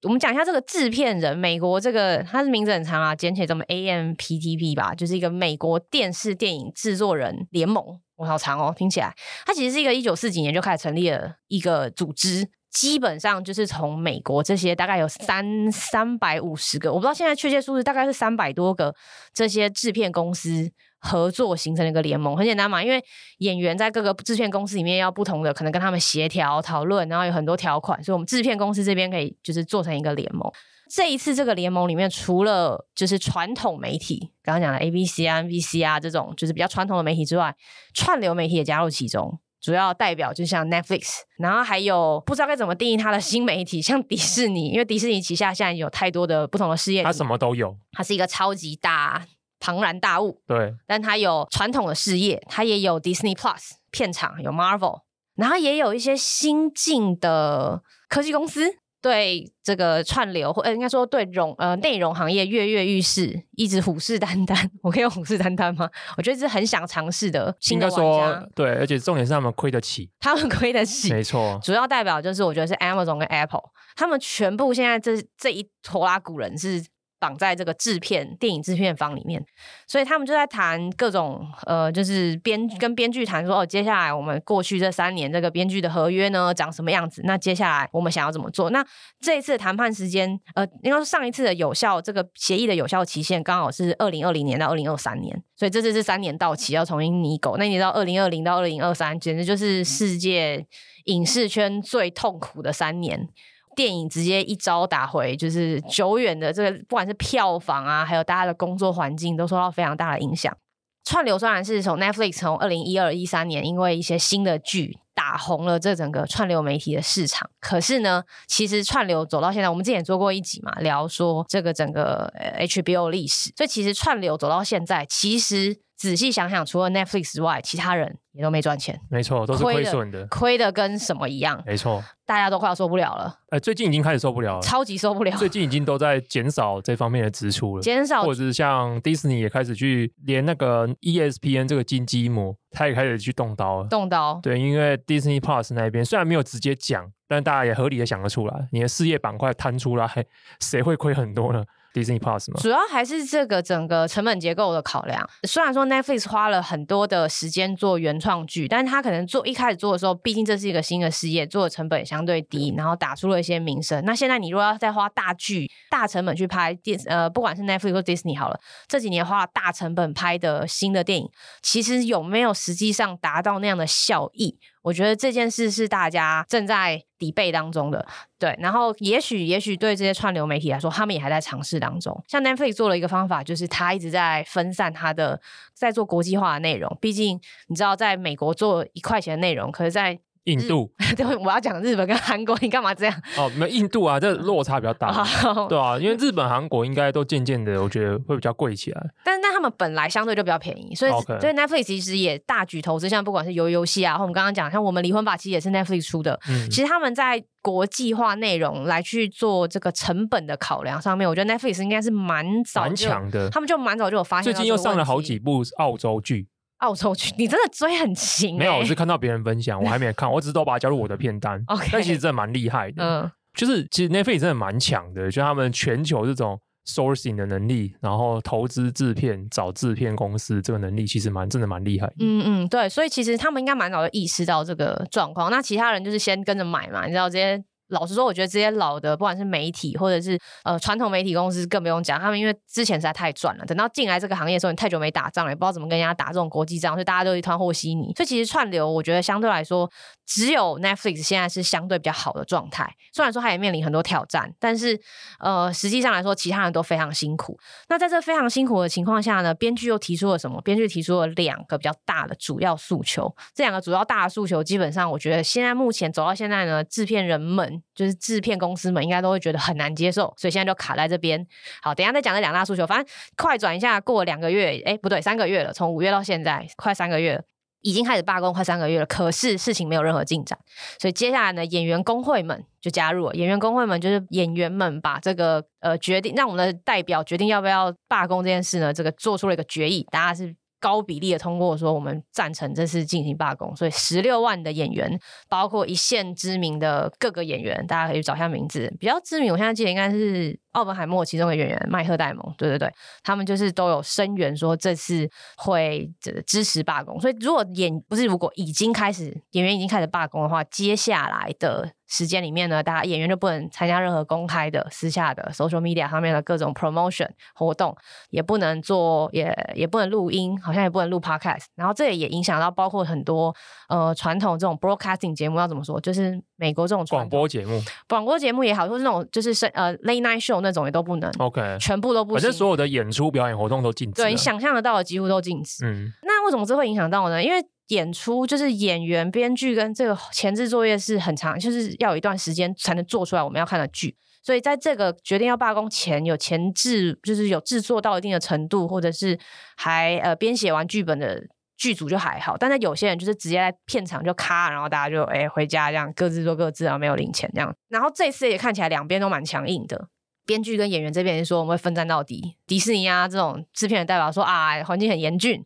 [0.03, 8.01] 我们讲一下这个制片人，美国这个他的名字很长啊，简写这么 AMPTP 吧，就是一个美国电视电影制作人联盟。
[8.17, 9.15] 我好长哦，听起来
[9.47, 12.49] 它其实是一个一九四几年就开始成立了一个组织。
[12.73, 18.95] 基本上就是从美国这些大概有三三百五十个，我不知道现在确切数字，大概是三百多个
[19.35, 22.35] 这些制片公司合作形成了一个联盟。
[22.35, 23.05] 很简单嘛，因为
[23.39, 30.51] 演员在各个制片公司里面要不同的，可能跟他们协调讨论，然后有很多条款，所以我们制片公司这边可以就是做成一个联盟。
[30.95, 37.55] 这一次这个联盟里面，除了就是传统媒体，刚刚讲的 ABC 啊、NBC 啊这种就是比较传统的媒体之外，
[37.93, 39.39] 串流媒体也加入其中。
[39.63, 49.25] 主要代表就像 Netflix，然后还有不知道该怎么定义它的新媒体，像迪士尼，因为迪士尼旗下现在有太多的不同的事业，它什么都有，它是一个超级大
[49.61, 50.43] 庞然大物。
[50.49, 55.03] 对，但它有传统的事业，它也有 Disney Plus 片场，有 Marvel，
[55.37, 58.82] 然后也有一些新进的科技公司。
[59.03, 64.57] 对这个串流，或呃，应该说对容呃内容行业跃跃欲试，一直虎视眈眈。
[64.81, 65.91] 我可以用虎视眈眈吗？
[66.17, 68.03] 我觉得是很想尝试的新的玩家。
[68.03, 71.59] 应该说对，而且重点是他们亏得起，他们亏得起，没错。
[71.63, 73.65] 主要代表就是我觉得是 Amazon 跟 Apple，
[73.97, 76.85] 他们全部现在这这一拖拉古人是
[77.23, 79.41] 绑在这个制片电影制片方里面，
[79.87, 87.23] 所以他们就在谈各种呃，就是编跟编剧谈说哦，接下来我们过去这三年这个编剧的合约呢长什么样子？
[87.25, 88.71] 那接下来我们想要怎么做？
[88.71, 88.85] 那
[89.21, 97.57] 这一次谈判时间，呃，应该说上一次的有效这个协议的有效期限刚好是二零二零年到二零二三年，所以这次是三年到期要重新拟稿。
[97.57, 100.67] 那你知道二零二零到二零二三，简直就是世界
[101.05, 103.29] 影视圈最痛苦的三年。
[103.75, 110.57] 电影直接一招打回，就是久远的这个，不管是票房啊，还有大家的工作环境，都受到非常大的影响。
[111.05, 125.81] 串流虽然是从 Netflix 从二零一二一三年，因为一些新的剧打红了这整个串流媒体的市场，可是呢，其实串流走到现在，我们之前做过一集嘛，聊说这个整个 HBO 历史，所以其实串流走到现在，其实。
[126.03, 128.99] 仔细想想，除了 Netflix 之外，其他人也都没赚钱。
[129.09, 131.63] 没错，都是亏损的，亏的跟什么一样？
[131.65, 133.33] 没错，大家都快要受不了了。
[133.51, 135.31] 哎、欸，最近已经开始受不了了，超级受不了。
[135.37, 143.89] 最近已经都在减少这方面的支出了，减少，或者是像 Disney 也开始去连那个 ESPN 这个金鸡母，他也开始去动刀了。
[143.89, 144.41] 动刀。
[144.43, 150.11] 对，因为 Disney Plus 那边虽然没有直接讲，但大家也合理的想得出来，你的事业板块摊出来，
[150.59, 151.63] 谁会亏很多呢
[151.93, 152.61] ？Disney Plus 吗？
[152.61, 155.29] 主要还是这个整个成本结构的考量。
[155.45, 164.03] 虽然说 Netflix 花了很多的时间做原创剧，但是他可能做一开始做的时候，毕竟这是一个新的事业，做的成本也相对低，然后打出了一些名声。
[164.05, 171.29] 那现在你如果要再花大剧、大成本去拍电，呃，不管是 Netflix 或 Disney 好了，这几年花了大成本拍的新的电影，
[171.61, 174.59] 其实有没有实际上达到那样的效益？
[174.83, 178.05] 我觉得这件事是大家正在底背当中的，
[178.39, 178.55] 对。
[178.61, 182.21] 然后也许，也许对这些串流媒体来说，他们也还在尝试当中。
[182.29, 185.41] 像 Netflix 做了一个方法，就是他一直在分散他的，
[185.73, 186.99] 在做国际化的内容。
[187.01, 193.23] 毕竟你知道，在美国做一块钱的内容，可是在印度， 对，我要讲日本跟韩国，你干嘛这样？
[193.37, 195.25] 哦，没印度啊，这落差比较大，
[195.69, 199.01] 对啊，因为日本、韩国应该都渐渐的，我觉得会比较贵起来。
[199.25, 206.39] 但是，那他们本来相对就比较便宜，所以.所以 Netflix 其实也大举投资，像不管是游游戏啊，或我们刚刚讲，像我们离婚吧其实也是 Netflix 出的。
[206.49, 214.53] 嗯，其实他们在国际化内容来去做这个成本的考量上面，我觉得 Netflix 应该是蛮早蛮强的，他们就蛮早就有发现。
[214.53, 216.49] 最近又上了好几部澳洲剧。
[216.83, 218.59] 澳洲去，你真的追很勤、欸。
[218.59, 221.63] 没有，我是看到别人分享，我还没看，我只是都把它加入我的片单。
[221.69, 223.03] OK，但其实真的蛮厉害的。
[223.03, 232.07] 嗯，就是其实 Netflix 真的蛮强的，就他们全球这种 sourcing 的能力，然后投资制片、找制片公司这个能力，其实蛮真的蛮厉害。
[232.19, 235.51] 嗯嗯，对，所以其实他们应该蛮早就意识到这个状况。
[235.51, 237.65] 那其他人就是先跟着买嘛，你知道这些。
[237.93, 242.21] 老实说，我觉得这些老的，不管是媒体或者是呃传统媒体公司，更不用讲。
[242.21, 248.13] 他们因为之前实在太赚了，等到进来这个行业的时候，你太久没打仗了，也不知道怎么跟人家打这种国际仗，所以大家都一团和稀泥。
[248.17, 249.91] 所以其实串流，我觉得相对来说，
[250.27, 252.91] 只有 Netflix 现在是相对比较好的状态。
[253.13, 254.99] 虽然说它也面临很多挑战，但是
[255.39, 257.59] 呃实际上来说，其他人都非常辛苦。
[257.89, 260.61] 那在这非常辛苦的情况下呢，编剧又提出了什么？
[260.63, 263.35] 编剧提出了两个比较大的主要诉求。
[263.55, 268.53] 这两个主要大的诉求，基本上我觉得现在目前走到现在呢，制片人们就是制片。
[268.63, 271.45] 公司们应该都会觉得很难接受，所以现在就卡在这边。
[271.83, 272.87] 好，等下再讲这两大诉求。
[272.87, 277.43] 反正快转一下，过两个月，哎，不对，三个月了，从五月到现在，快三个月了，
[277.81, 279.07] 已经开始罢工，快三个月了。
[279.07, 280.57] 可是事情没有任何进展，
[281.01, 283.35] 所以接下来呢，演员工会们就加入了。
[283.35, 290.55] 演员工会们就是演员们把这个呃决定，让我们的代表决定要不要罢工这件事呢，这个做出了一个决议，大家是。
[290.83, 295.17] 高比例的通过说，我们赞成这次进行罢工，所以十六万的演员，
[295.49, 302.93] 包括一线知名的各个演员，大家可以找一下名字，比较知名，我现在记得应该是奥本海默其中的演员麦特戴蒙，对对对，
[303.23, 306.11] 他们就是都有声援说这次会
[306.45, 311.93] 支持罢工，所以如果演不是如果已经开始演员已经开始罢工的话，接下来的。
[312.13, 317.97] 时间里面呢，大家演员就不能参加任何公开的、私下的 social media 上面的各种 promotion 活动，
[318.29, 321.65] 也不能做，也也不能录音，好像也不能录 podcast。
[321.75, 323.55] 然后这也也影响到包括很多
[323.89, 331.33] 呃传统这种 broadcasting 节目要怎么说，就是美国这种广播节目，广播节目也好，或是那种就是呃 late night show 那种也都不能。
[331.39, 332.43] OK，全部都不行。
[332.43, 334.21] 反正所有的演出表演活动都禁止。
[334.23, 335.87] 对，你想象得到的几乎都禁止。
[335.87, 337.43] 嗯，那为什么这会影响到呢？
[337.43, 344.17] 因为演出就是演员、编剧跟这个前置作业是很长，就是要有一段时间才能做出来我们要看的剧。
[344.43, 349.39] 所以在这个决定要罢工前，有前置，就是有制作到一定的程度，或者是
[349.77, 351.41] 还呃编写完剧本的
[351.77, 352.57] 剧组就还好。
[352.57, 357.73] 但是有些人就是直接在片场就咔，然后大家就哎回家这样各自做各自，然后没有领钱这样。
[357.89, 360.09] 然后这次也看起来两边都蛮强硬的，
[360.45, 362.57] 编剧跟演员这边说我们会奋战到底。
[362.67, 365.65] 迪士尼啊这种制片人代表说啊环境很严峻。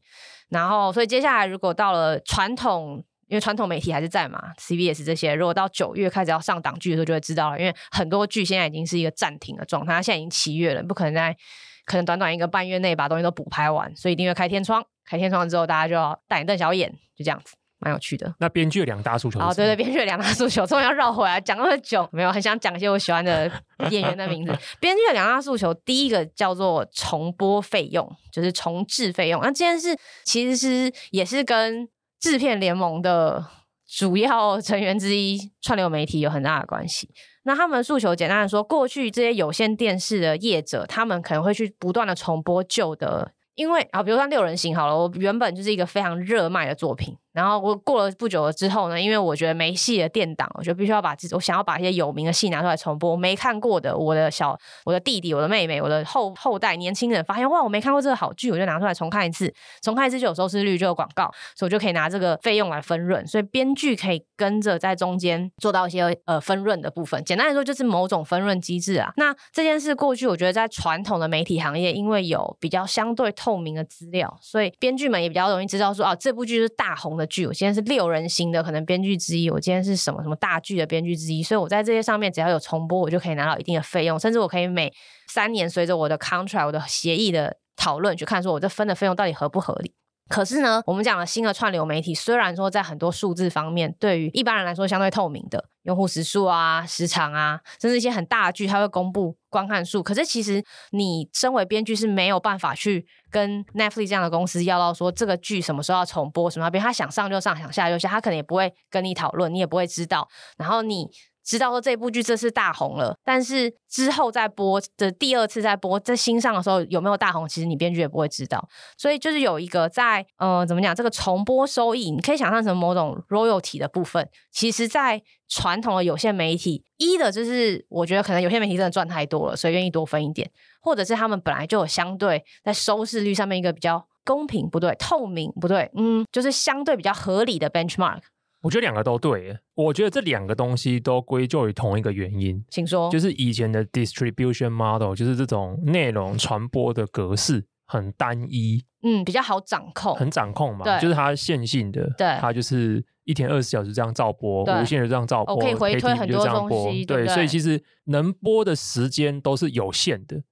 [0.49, 7.59] 然后，所以接下来如果到了传统因为传统媒体还是在嘛，CBS 这些，如果到九月开始要上档剧的时候，就会知道了。
[7.59, 11.37] 因为很多剧现在已经是一个暂停的状态，它现在已经七月了，不可能在
[11.85, 14.85] 可能短短一个半月内把东西都补拍完，所以一定会开天窗。
[15.05, 17.57] 开天窗之后，大家就要大眼瞪小眼，就这样子。
[17.79, 18.35] 蛮有趣的。
[18.39, 19.39] 那编剧的两大诉求。
[19.39, 23.51] 哦，对对，编剧的两大诉求，终于要绕回来，讲那么久，没有很想讲一些我喜欢的
[23.91, 24.57] 演员的名字。
[24.81, 29.41] 编剧的两大诉求，第一个叫做重播费用，就是重置费用。
[29.43, 33.45] 那这件事其实是也是跟制片联盟的
[33.87, 37.11] 主要成员之一串流媒体有很大的关系。
[37.45, 47.17] 那他们的诉求简单的说，过去这些有线电视的业者，他们可能会去不断的重播旧的，因为啊，比如说六人行好了，我原本就是一个非常热卖的作品。
[47.37, 53.11] 然后我过了不久了之后呢，因为我觉得没戏的电档，我就必须要把自己，我想要把一些有名的戏拿出来重播。
[53.11, 63.27] 我没看过的，我的小、我的弟弟、我的妹妹、我的后后代年轻人发现哇，我没看过这个好剧，我就拿出来重看一次，重看一次就有收视率，就有广告，所以我就可以拿这个费用来分润。
[63.27, 67.22] 所以编剧可以跟着在中间做到一些呃分润的部分。
[67.22, 69.12] 简单来说，就是某种分润机制啊。
[69.18, 78.07] 那这件事过去，我觉得在传统的媒体行业，因为有比较相对透明的资料，所以编剧们也比较容易知道说，啊，这部剧是大红的剧，我今天是六。
[78.07, 84.93] 人行的可能编剧之一，我今天是什么什么大剧的编剧之一，所以我在这些上面只要有重播，我就可以拿到一定的费用，甚至我可以每
[85.27, 89.93] 三年随着我的 contract、我的协议的讨论去看，说我这分的费用到底合不合理。
[90.29, 100.03] 可是呢，我们讲的新的串流媒体，虽然说在很多数字方面，对于一般人来说相对透明的用户时数啊、时长啊，甚至一些很大的剧，它会公布观看数。
[100.03, 110.29] 可是其实你身为编剧是没有办法去跟 Netflix 这样的公司要到说这个剧什么时候要重播，什么边他想上就上，想下就下，他可能也不会跟你讨论，你也不会知道。
[110.57, 111.09] 然后你。
[111.47, 118.69] 知道说这部剧这次大红了，但是之后再播的第二次再播在新上的时候有没有大红，其实你编剧也不会知道。
[118.99, 124.29] 所以就是有一个在呃怎么讲，这个重播收益，你可以想象成某种 royalty 的部分。
[124.51, 138.19] 其实，在传统的有线媒体，一的就是我觉得可能有线媒体真的赚太多了，所以愿意多分一点，或者是他们本来就有相对在收视率上面一个比较公平不对、透明不对，嗯，就是相对比较合理的 benchmark。
[138.62, 160.42] 我觉得两个都对，我觉得这两个东西都归咎于同一个原因，请说，就是以前的 distribution model，就是这种内容传播的格式很单一，嗯，比较好掌控，很掌控嘛，对，就是它线性的，对，它就是一天二十四小时这样照播，无限的这样照播，可以回推很多东西，对，所以其实能播的时间都是有限的。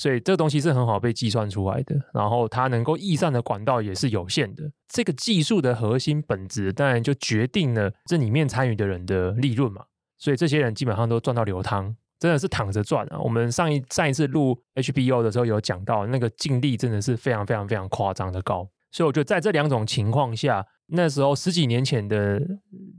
[0.00, 4.64] 所以这个东西是很好被计算出来的，然后它能够溢散的管道也是有限的。
[4.88, 9.84] 这个技术的核心本质，当然就决定了这里面参与的人的利润嘛。
[10.16, 13.18] 所以这些人基本上都赚到流汤，真的是躺着赚啊。
[13.18, 18.66] 我们上一上一次录 HBO 的时候有讲到，那个净利真的是非常非常非常夸张的高。
[18.90, 22.40] 所以我觉得在这两种情况下，那时候十几年前的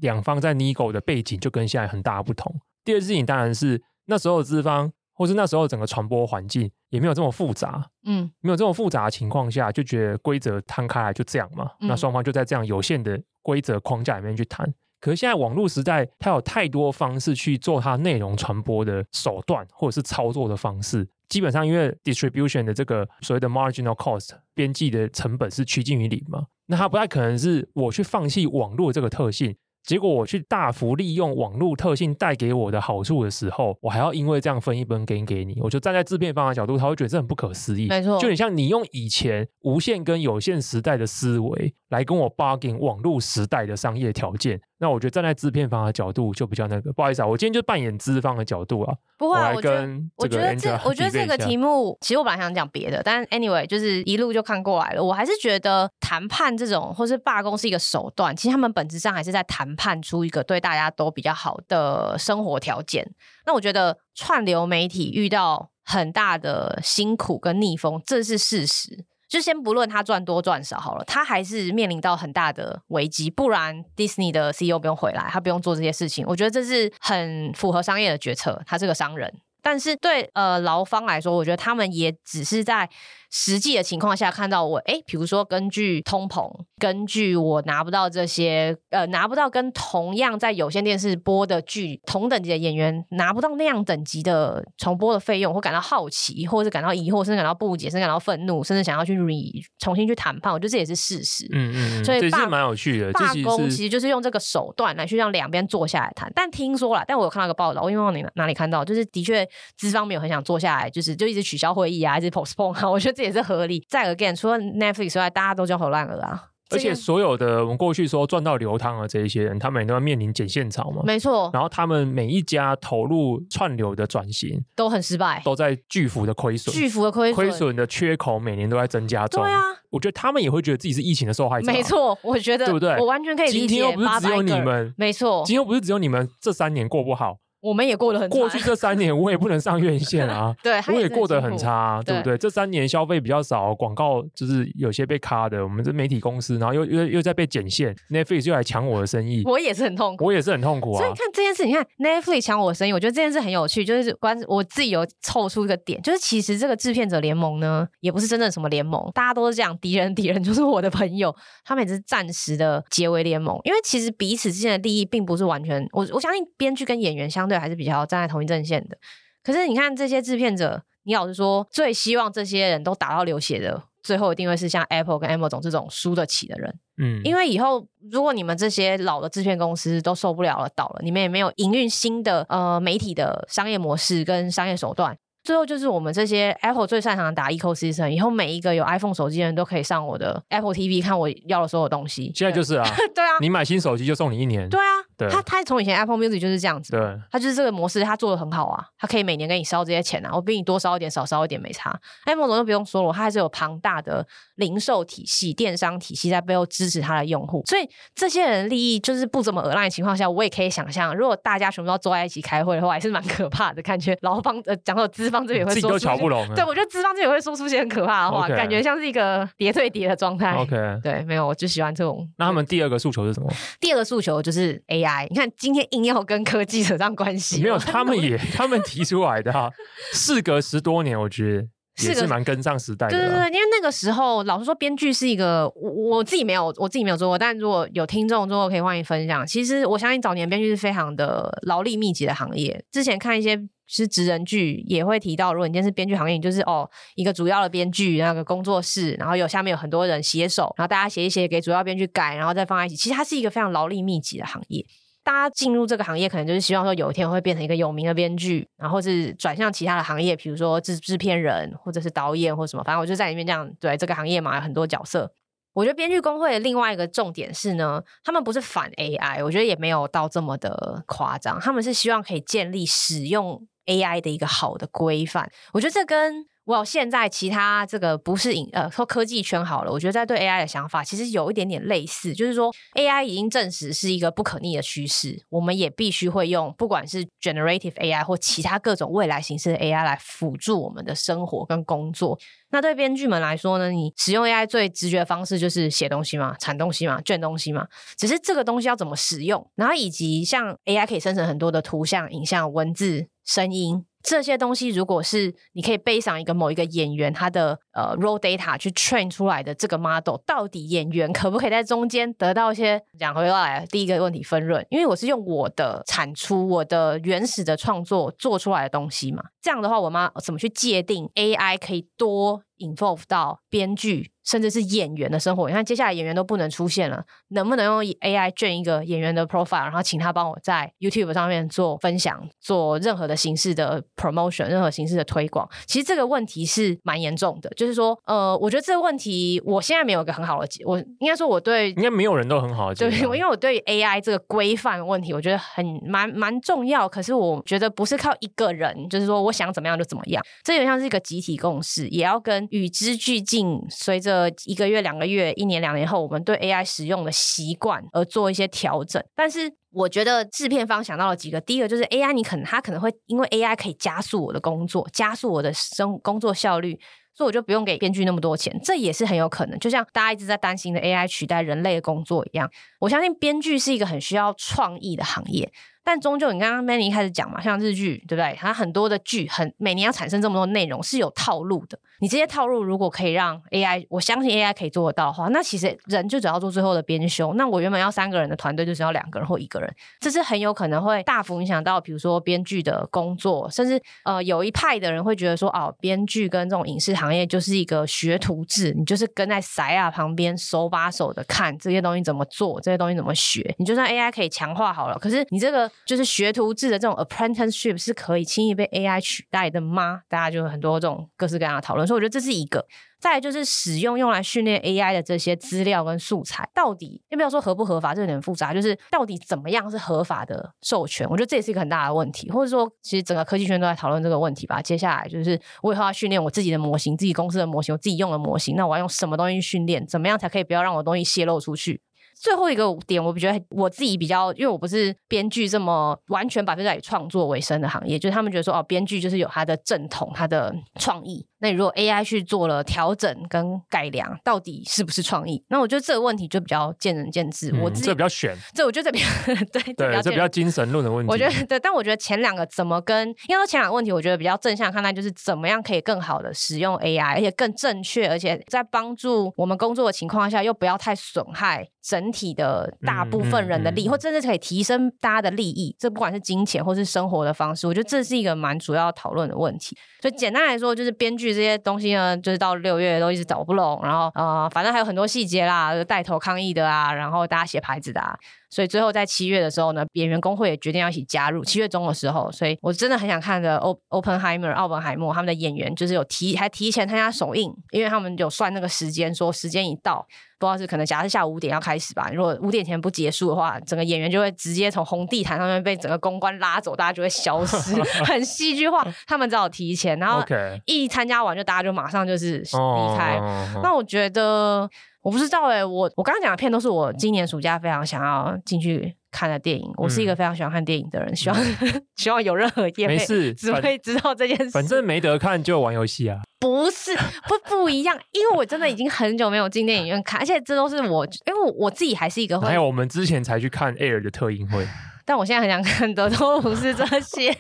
[0.02, 2.62] 两方在 Nego 的背景就跟现在很大不同。
[2.86, 4.94] 第二件事情当然是那时候的资方。
[5.22, 14.74] 或是那时候整个传播环境也没有这么复杂，嗯，没有这么复杂的情况下，就觉得规则摊开来就这样嘛，嗯、那双方就在这样有限的规则框架里面去谈。
[15.00, 21.08] 可是现在网络时代，它有太多方式去做它内容传播的手段，或者是操作的方式。
[21.30, 29.56] 基本上，因为 distribution 的这个所谓的 marginal cost 边际的成本是趋近于零嘛，那它不太可能是我去放弃网络这个特性。
[29.84, 37.88] 结果我去大幅利用网络特性带给我的好处的时候，我还要因为这样分一分给给你，我就站在制片方的角度，他会觉得这很不可思议。
[37.88, 44.62] 没错，就很像你用以前无线跟有线时代的思维来跟我 bargain 网络时代的商业条件。
[44.82, 48.94] 那我觉得站在制片方的角度就比较那个，不好意思啊，我今天就扮演资方的角度啊。
[49.16, 55.04] 不会啊，我跟我觉得这我觉得这个题目，其实我本来想讲别的，但 anyway 就是一路就看过来了。
[55.04, 63.08] 我还是觉得谈判这种或是罢工是一个手段，其实他们本质上还是在谈判出一个对大家都比较好的生活条件。
[63.46, 69.06] 那我觉得串流媒体遇到很大的辛苦跟逆风，这是事实。
[69.32, 73.30] 就先不论他赚多赚少好了，他还是面临到很大的危机。
[73.30, 76.26] 不然，Disney 的 CEO 不用回来，他不用做这些事情。
[76.28, 78.62] 我觉得这是很符合商业的决策。
[78.66, 82.90] 他是个商人，但是对呃劳方来说，我觉得他们也只是在。
[83.32, 101.48] 实际的情况下看到我，哎，比如说根据通膨，根据我拿不到这些，呃，拿不到跟同样在有线电视播的剧同等级的演员拿不到那样等级的重播的费用，会感到好奇，或者是感到疑惑，甚至感到不解，甚至感到愤怒，甚至想要去 re 重新去谈判，我觉得这也是事实。
[101.54, 103.14] 嗯嗯，所以这是蛮有趣的。
[103.14, 106.30] 罢工其实就是用这个手段来去让两边坐下来谈。
[106.36, 113.21] 但听说了，但我有看到一个报道，我因为往哪哪里看到，就是的确资方没有很想坐下来，就是就一直取消会议啊，一直 postpone 啊，我觉得。
[113.22, 113.86] 这也是合理。
[113.88, 116.48] 再 again，除了 Netflix 之外，大家都焦头烂额啊。
[116.72, 121.04] 而且所有的我们过去说赚到流汤的这一些人，他们也都要面临剪线潮嘛。
[121.06, 121.52] 没错。
[121.54, 129.44] 然后他们每一家投入串流的转型都很失败，都在巨幅的亏损，巨幅的亏损，亏损的缺口每年都在增加中。
[129.44, 129.60] 对啊，
[129.92, 131.68] 我觉得他们也会觉得自己是疫情的受害者。
[131.68, 132.98] 没错，我觉得对不对？
[132.98, 133.60] 我完全可以理解。
[133.60, 137.38] 今天又不是只有你们，没错，今天又不是只有你们这三年过不好。
[137.62, 138.38] 我们也过得很差。
[138.38, 142.38] 过去这三年我也不能上院线啊， 对，我也过得很差，对不对？
[142.38, 145.62] 这三年消费比较少，广告就是有些被卡的。
[145.64, 150.98] 我们这媒体公司，然后又又又在被剪线，Netflix 又来抢我的生意，我也是很痛苦，我也是很痛苦啊。
[150.98, 161.34] 所以你看这件事，你看 Netflix 抢我的生意，我觉得这件事很有趣，就是关我自己有凑出一个点，就是其实这个制片者联盟呢，也不是真正什么联盟，大家都是这样，敌人敌人 就是我的朋友，
[161.64, 168.32] 他们也是暂时的结为联盟，因为其实彼此之间的利益并不是完全，我我相信编剧跟演员相对还是比较站在。
[168.32, 168.98] 同一阵线的，
[169.44, 176.74] 可是你看这些制片者，你老实说，最希望这些人都打到流血的，最后一定会是像 Apple 跟 Amazon 这种输得起的人。
[177.02, 185.18] 嗯，因为以后如果你们这些老的制片公司都受不了了，倒了，你们也没有营运新的呃媒体的商业模式跟商业手段。
[185.44, 192.32] 最后就是我们这些 Apple 最擅长的打 ecosystem，以后每一个有 iPhone 手机的人都可以上我的 Apple TV 看我要的所有东西。
[192.36, 194.70] 现在就是啊， 对啊，你买新手机就送你一年。
[194.70, 194.91] 对啊，
[195.22, 197.00] 对他他从以前 Apple Music 就是这样子，对，
[197.32, 201.98] 他就是这个模式，他做的很好啊，他可以每年给你烧这些钱啊，我比你多烧一点，少烧一点没差。
[202.26, 216.02] Apple 总就不用说了，他还是有庞大的零售体系、电商体系在背后支持他的用户，所以这些人利益就是不怎么恶烂的情况下，我也可以想象，如果大家全部都坐在一起开会的话，还是蛮可怕的，感觉劳方呃讲到资方这边也会说。
[216.02, 220.56] 瞧不拢，对，我觉得资方这边会说出些很可怕的话.感觉像是一个叠对叠的状态。
[220.56, 222.28] OK，对，没有，我就喜欢这种。
[222.38, 223.48] 那他们第二个诉求是什么？
[223.80, 225.11] 第二个诉求就是 AI。
[225.30, 229.70] 你看，今天硬要跟科技扯上关系，没有，他们也他们提出来的哈。
[230.14, 231.68] 事隔十多年，我觉得
[232.08, 233.18] 也是蛮跟上时代的。
[233.18, 239.46] 对对对，因为那个时候，老实说，编剧是一个我我自己没有我自己没有做过，但如果有听众做过可以欢迎分享。
[239.46, 242.84] 其实我相信早年编剧是非常的劳力密集的行业。
[242.92, 243.60] 之前看一些。
[243.94, 252.96] 是职人剧也会提到，如果你今天是编剧行业，你就是哦一个主要的编剧那个工作室，然后有下面有很多人写手，然后大家写一写给主要编剧改，然后再放在一起。
[252.96, 254.86] 其实它是一个非常劳力密集的行业。
[255.32, 265.32] 大家进入这个行业，可能就是希望说有一天会变成一个有名的编剧，然后是转向其他的行业，比如说制制片人或者是导演或什么，反正我就在里面这样对这个行业嘛，有很多角色。
[265.72, 273.66] 我觉得编剧工会的另外一个重点是呢，他们不是反 AI，我觉得也没有到这么的夸张，他们是希望可以建立使用。
[273.88, 276.46] AI 的一个好的规范，我觉得这跟
[276.80, 292.40] 我现在其他这个不是影呃说科技圈好了，我觉得在对 AI 的想法其实有一点点类似，就是说 AI 已经证实是一个不可逆的趋势，我们也必须会用不管是 generative AI 或其他各种未来形式的 AI 来辅助我们的生活跟工作。
[292.70, 297.86] 那对编剧们来说呢，你使用 AI 最直觉的方式就是写东西嘛，产东西嘛，卷东西嘛。
[298.16, 303.28] 只是这个东西要怎么使用，然后以及像 AI 可以生成很多的图像、影像、文字。
[303.44, 314.86] 声音这些东西，如果是你可以背上一个某一个演员他的呃 raw data 去 train 出来的这个 model，到底演员可不可以在中间得到一些讲回来第一个问题分润？
[314.90, 324.32] 因为我是用我的产出、我的原始的创作做出来的东西嘛，这样的话，我妈怎么去界定 AI 可以多 involve 到编剧？
[324.44, 335.70] 甚至是演员的生活，你看接下来演员都不能出现了，能不能用 AI 卷一个演员的 profile，然后请他帮我在 YouTube 上面做分享，做任何的形式的 promotion，任何形式的推广？
[335.86, 354.52] 其实这个问题是蛮严重的，就是说，呃，我觉得这个问题我现在没有一个很好的解，我应该说我对应该没有人都很好的解，对，我因为我对 AI 这个规范问题，我觉得很蛮蛮重要，可是我觉得不是靠一个人，就是说我想怎么样就怎么样，这有点像是一个集体共识，也要跟与之俱进，随着。
[354.66, 359.22] 一个月、两个月、一年、两年后，我们对 AI 使用的习惯而做一些调整。
[359.36, 366.98] 但是，我觉得制片方想到了几个，第一个就是 AI，你可能它可能会因为 AI 可以加速我的工作，加速我的生工作效率，
[367.34, 369.78] 所以我就不用给编剧那么多钱，这也是很有可能。
[369.80, 372.70] 就像大家一直在担心的 AI 取代人类的工作一样，
[373.00, 375.72] 我相信编剧是一个很需要创意的行业。
[376.04, 378.56] 但终究，你刚刚 Manny 一开始讲嘛，像日剧，对不对？
[378.60, 381.98] 它很多的剧，很每年要产生这么多内容，是有套路的。
[382.20, 387.54] 你这些套路如果可以让 AI，我相信 AI 可以做得到的话，那其实人就只要做最后的编修。
[387.54, 403.74] 那我原本要三个人的团队，就只要两个人或一个人，这是很有可能会大幅影响到，比如说编剧的工作，甚至呃，有一派的人会觉得说，哦，编剧跟这种影视行业就是一个学徒制，你就是跟在塞亚旁边手把手的看这些东西怎么做，这些东西怎么学。
[403.80, 405.90] 你就算 AI 可以强化好了，可是你这个。
[406.06, 410.22] 就是学徒制的这种 apprenticeship 是可以轻易被 AI 取代的吗？
[410.28, 412.86] 大家就很多这种各式各样的讨论，所以我觉得这是一个。
[413.20, 418.16] 再来就是使用用来训练 AI 的这些资料跟素材，到底要不要说合不合法？
[418.16, 421.30] 这有点复杂，就是到底怎么样是合法的授权？
[421.30, 424.82] 我觉得这也是一个很大的问题，或者说，其实整个科技圈都在讨论这个问题吧。
[424.82, 430.04] 接下来就是我以后要训练我自己的模型，自己公司的模型，我自己用的模型，那我要用什么东西训练？
[430.08, 432.02] 怎么样才可以不要让我东西泄露出去？
[432.42, 441.46] 最后一个点，我觉得我自己比较，因为我不是编剧这么完全百分之百以创作为生的行业，就是他们觉得说，哦，编剧就是有他的正统，他的创意。
[441.62, 445.64] 那如果 AI 去做了调整跟改良，到底是不是创意？
[445.70, 447.72] 那我觉得这个问题就比较见仁见智。
[447.72, 449.26] 嗯、我自己这比较悬，这我觉得这比较
[449.72, 451.32] 对 对，这比较精神论的问题。
[451.32, 465.96] 我觉得对，但我觉得前两个怎么跟，因为说前两个问题，我觉得比较正向看待，就是怎么样可以更好的使用 AI，而且更正确，而且在帮助我们工作的情况下，又不要太损害整体的大部分人的利益，嗯嗯嗯、或甚至可以提升大家的利益。
[466.00, 469.96] 这不管是金钱或是生活的方式，我觉得这是一个蛮主要讨论的问题。
[470.22, 471.51] 所以简单来说，就是编剧。
[471.54, 478.38] 这些东西呢，就是到六月都一直走不拢，然后呃，反正还有很多细节啦，带头抗议的啊，然后大家写牌子的啊，
[478.72, 481.64] 所以最后在七月的时候呢，演员工会也决定要一起加入。
[481.64, 483.78] 七月中的时候，所以我真的很想看的
[484.10, 490.26] 《Oppenheimer》奥本海默他们的演员，就是有提还提前参加首映，因为他们有算那个时间，说时间一到。
[490.58, 492.30] 不知道是可能，假设下午五点要开始吧。
[492.32, 499.04] 如果五点前不结束的话，整个演员就会直接从红地毯上面被整个公关拉走，大家就会消失， 很戏剧化。
[499.26, 500.46] 他们只好提前，然后
[500.86, 503.40] 一参加完就大家就马上就是离开。
[503.82, 504.88] 那我觉得
[505.22, 509.92] 我不知道哎、欸，我我刚刚讲的片都是我今年暑假非常想要进去看的电影。
[509.98, 511.60] 我是一个非常喜欢看电影的人，希望
[512.18, 514.70] 希望有任何业配，没事，只会知道这件事。
[514.72, 516.40] 反正没得看就玩游戏啊。
[516.60, 517.16] 不是，
[517.48, 522.68] 不不一样，因为我真的已经很久没有进电影院看，而且这都是我，因为我，我自己还是一个会。
[522.68, 524.88] 还有我们之前才去看 Air 的特映会。
[525.26, 527.52] 但我现在很想看的都不是这些。